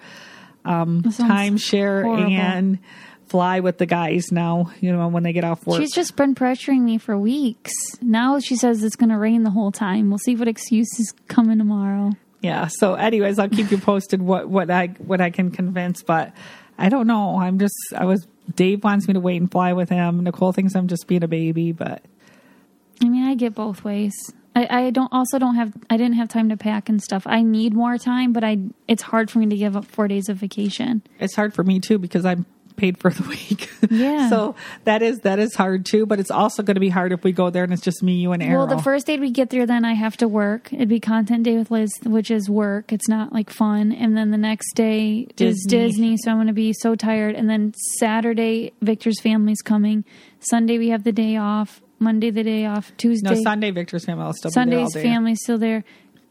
[0.64, 2.32] sounds timeshare horrible.
[2.32, 2.78] and
[3.26, 5.80] fly with the guys now, you know, when they get off work.
[5.80, 7.72] She's just been pressuring me for weeks.
[8.00, 10.08] Now she says it's going to rain the whole time.
[10.08, 12.12] We'll see what excuses coming tomorrow.
[12.48, 16.32] Yeah so anyways i'll keep you posted what what i what i can convince but
[16.78, 19.88] i don't know i'm just i was dave wants me to wait and fly with
[19.88, 22.02] him nicole thinks i'm just being a baby but
[23.00, 24.14] I mean, I get both ways.
[24.56, 27.22] I, I don't also don't have I didn't have time to pack and stuff.
[27.26, 30.28] I need more time, but I it's hard for me to give up four days
[30.28, 31.02] of vacation.
[31.20, 32.44] it's hard for me too because i'm
[32.78, 34.30] paid for the week Yeah.
[34.30, 34.54] so
[34.84, 37.32] that is that is hard too but it's also going to be hard if we
[37.32, 38.58] go there and it's just me you and Arrow.
[38.58, 40.72] Well, the first day we get there, then I have to work.
[40.72, 42.92] It'd be content day with Liz, which is work.
[42.92, 43.92] It's not like fun.
[43.92, 45.70] And then the next day is Disney.
[45.88, 47.34] Disney, so I'm going to be so tired.
[47.34, 50.04] And then Saturday, Victor's family's coming.
[50.40, 51.80] Sunday we have the day off.
[51.98, 52.92] Monday the day off.
[52.96, 55.82] Tuesday, no sunday victor's family will still Sunday's day family's still there.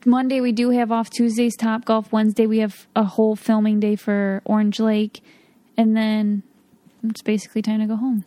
[0.06, 1.10] Monday we do have off.
[1.10, 2.12] Tuesday's Top Golf.
[2.14, 5.22] Wednesday we have a whole filming day for Orange Lake,
[5.78, 6.44] and then
[7.04, 8.24] it's basically time to go home.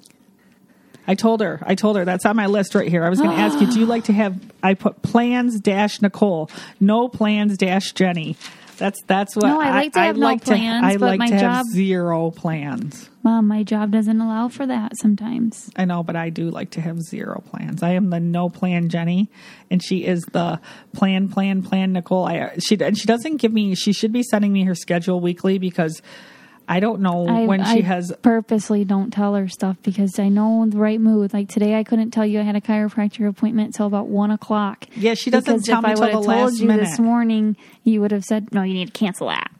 [1.06, 1.60] I told her.
[1.66, 3.04] I told her that's on my list right here.
[3.04, 4.38] I was going to ask you, do you like to have?
[4.62, 8.36] I put plans dash Nicole, no plans dash Jenny.
[8.76, 11.26] That's that's what No, I like to have no like plans, I but like my
[11.28, 13.10] to have job- zero plans.
[13.22, 15.68] Mom, my job doesn't allow for that sometimes.
[15.76, 17.82] I know, but I do like to have zero plans.
[17.82, 19.28] I am the no plan Jenny,
[19.70, 20.60] and she is the
[20.94, 22.24] plan, plan, plan Nicole.
[22.26, 23.74] I she and she doesn't give me.
[23.74, 26.00] She should be sending me her schedule weekly because
[26.70, 28.12] I don't know I, when I she has.
[28.22, 31.32] purposely don't tell her stuff because I know the right mood.
[31.32, 34.86] Like today, I couldn't tell you I had a chiropractor appointment till about one o'clock.
[34.94, 36.68] Yeah, she doesn't because tell if me I till would the have told last you
[36.68, 36.84] minute.
[36.84, 39.50] this morning, you would have said, "No, you need to cancel that."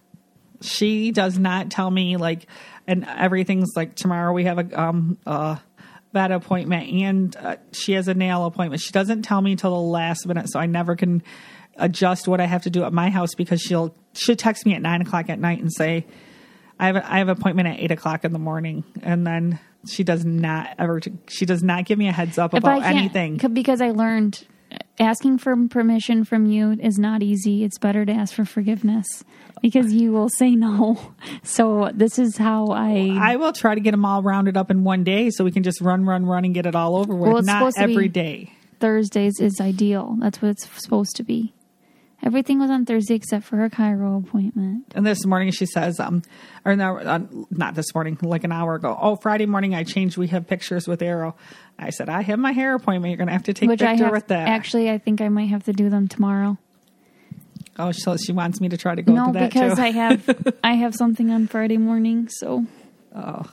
[0.63, 2.47] she does not tell me like
[2.87, 5.57] and everything's like tomorrow we have a um uh
[6.13, 9.81] vet appointment and uh, she has a nail appointment she doesn't tell me till the
[9.81, 11.23] last minute so i never can
[11.77, 14.83] adjust what i have to do at my house because she'll she'll text me at
[14.83, 16.05] nine o'clock at night and say
[16.81, 19.59] i have a, i have an appointment at eight o'clock in the morning and then
[19.89, 23.81] she does not ever she does not give me a heads up about anything because
[23.81, 24.47] I learned
[24.99, 27.65] asking for permission from you is not easy.
[27.65, 29.25] It's better to ask for forgiveness
[29.63, 31.15] because you will say no.
[31.43, 33.17] So this is how I.
[33.19, 35.63] I will try to get them all rounded up in one day so we can
[35.63, 37.29] just run, run, run and get it all over with.
[37.29, 38.53] Well, it's Not supposed to be- every day.
[38.79, 40.17] Thursdays is ideal.
[40.21, 41.53] That's what it's supposed to be.
[42.23, 44.93] Everything was on Thursday except for her chiro appointment.
[44.95, 46.23] And this morning she says, um,
[46.65, 48.97] or no, uh, not this morning, like an hour ago.
[49.01, 50.19] Oh, Friday morning I changed.
[50.19, 51.35] We have pictures with Arrow.
[51.79, 53.11] I said, I have my hair appointment.
[53.11, 54.13] You're going to have to take Which I have.
[54.13, 54.49] with that.
[54.49, 56.59] Actually, I think I might have to do them tomorrow.
[57.79, 59.83] oh, so she wants me to try to go no, to that because too.
[59.83, 62.67] I have I have something on Friday morning, so
[63.17, 63.51] oh.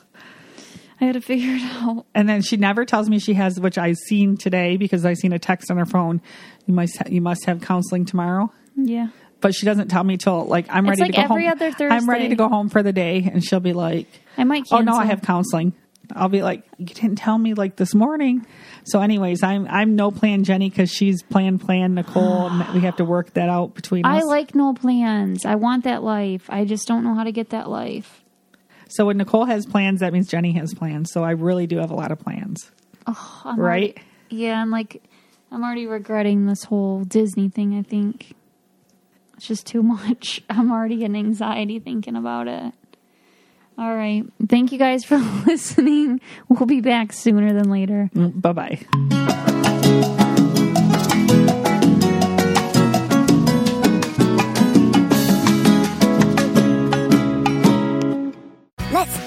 [0.99, 2.05] I had to figure it out.
[2.15, 5.31] And then she never tells me she has, which I seen today because I seen
[5.33, 6.21] a text on her phone.
[6.65, 8.51] You must ha- you must have counseling tomorrow.
[8.75, 9.09] Yeah.
[9.39, 11.51] But she doesn't tell me till like I'm It's ready like to go every home.
[11.61, 14.63] other I'm ready to go home for the day, and she'll be like, I might
[14.71, 15.73] "Oh no, I have counseling."
[16.15, 18.47] I'll be like, "You didn't tell me like this morning."
[18.85, 22.95] So, anyways, I'm I'm no plan Jenny because she's plan plan Nicole, and we have
[22.95, 24.15] to work that out between us.
[24.15, 24.25] I us.
[24.25, 25.45] like no plans.
[25.45, 26.45] I want that life.
[26.49, 28.23] I just don't know how to get that life.
[28.89, 31.11] So when Nicole has plans, that means Jenny has plans.
[31.11, 32.71] So I really do have a lot of plans,
[33.07, 33.93] oh, I'm right?
[33.93, 33.95] already-
[34.29, 35.01] yeah, and like
[35.51, 38.35] I'm already regretting this whole Disney thing, I think.
[39.37, 40.41] It's just too much.
[40.49, 42.73] I'm already getting anxiety thinking about it.
[43.77, 44.23] All right.
[44.49, 46.19] Thank you guys for listening.
[46.49, 48.09] We'll be back sooner than later.
[48.15, 48.53] Mm, bye
[50.13, 50.23] bye.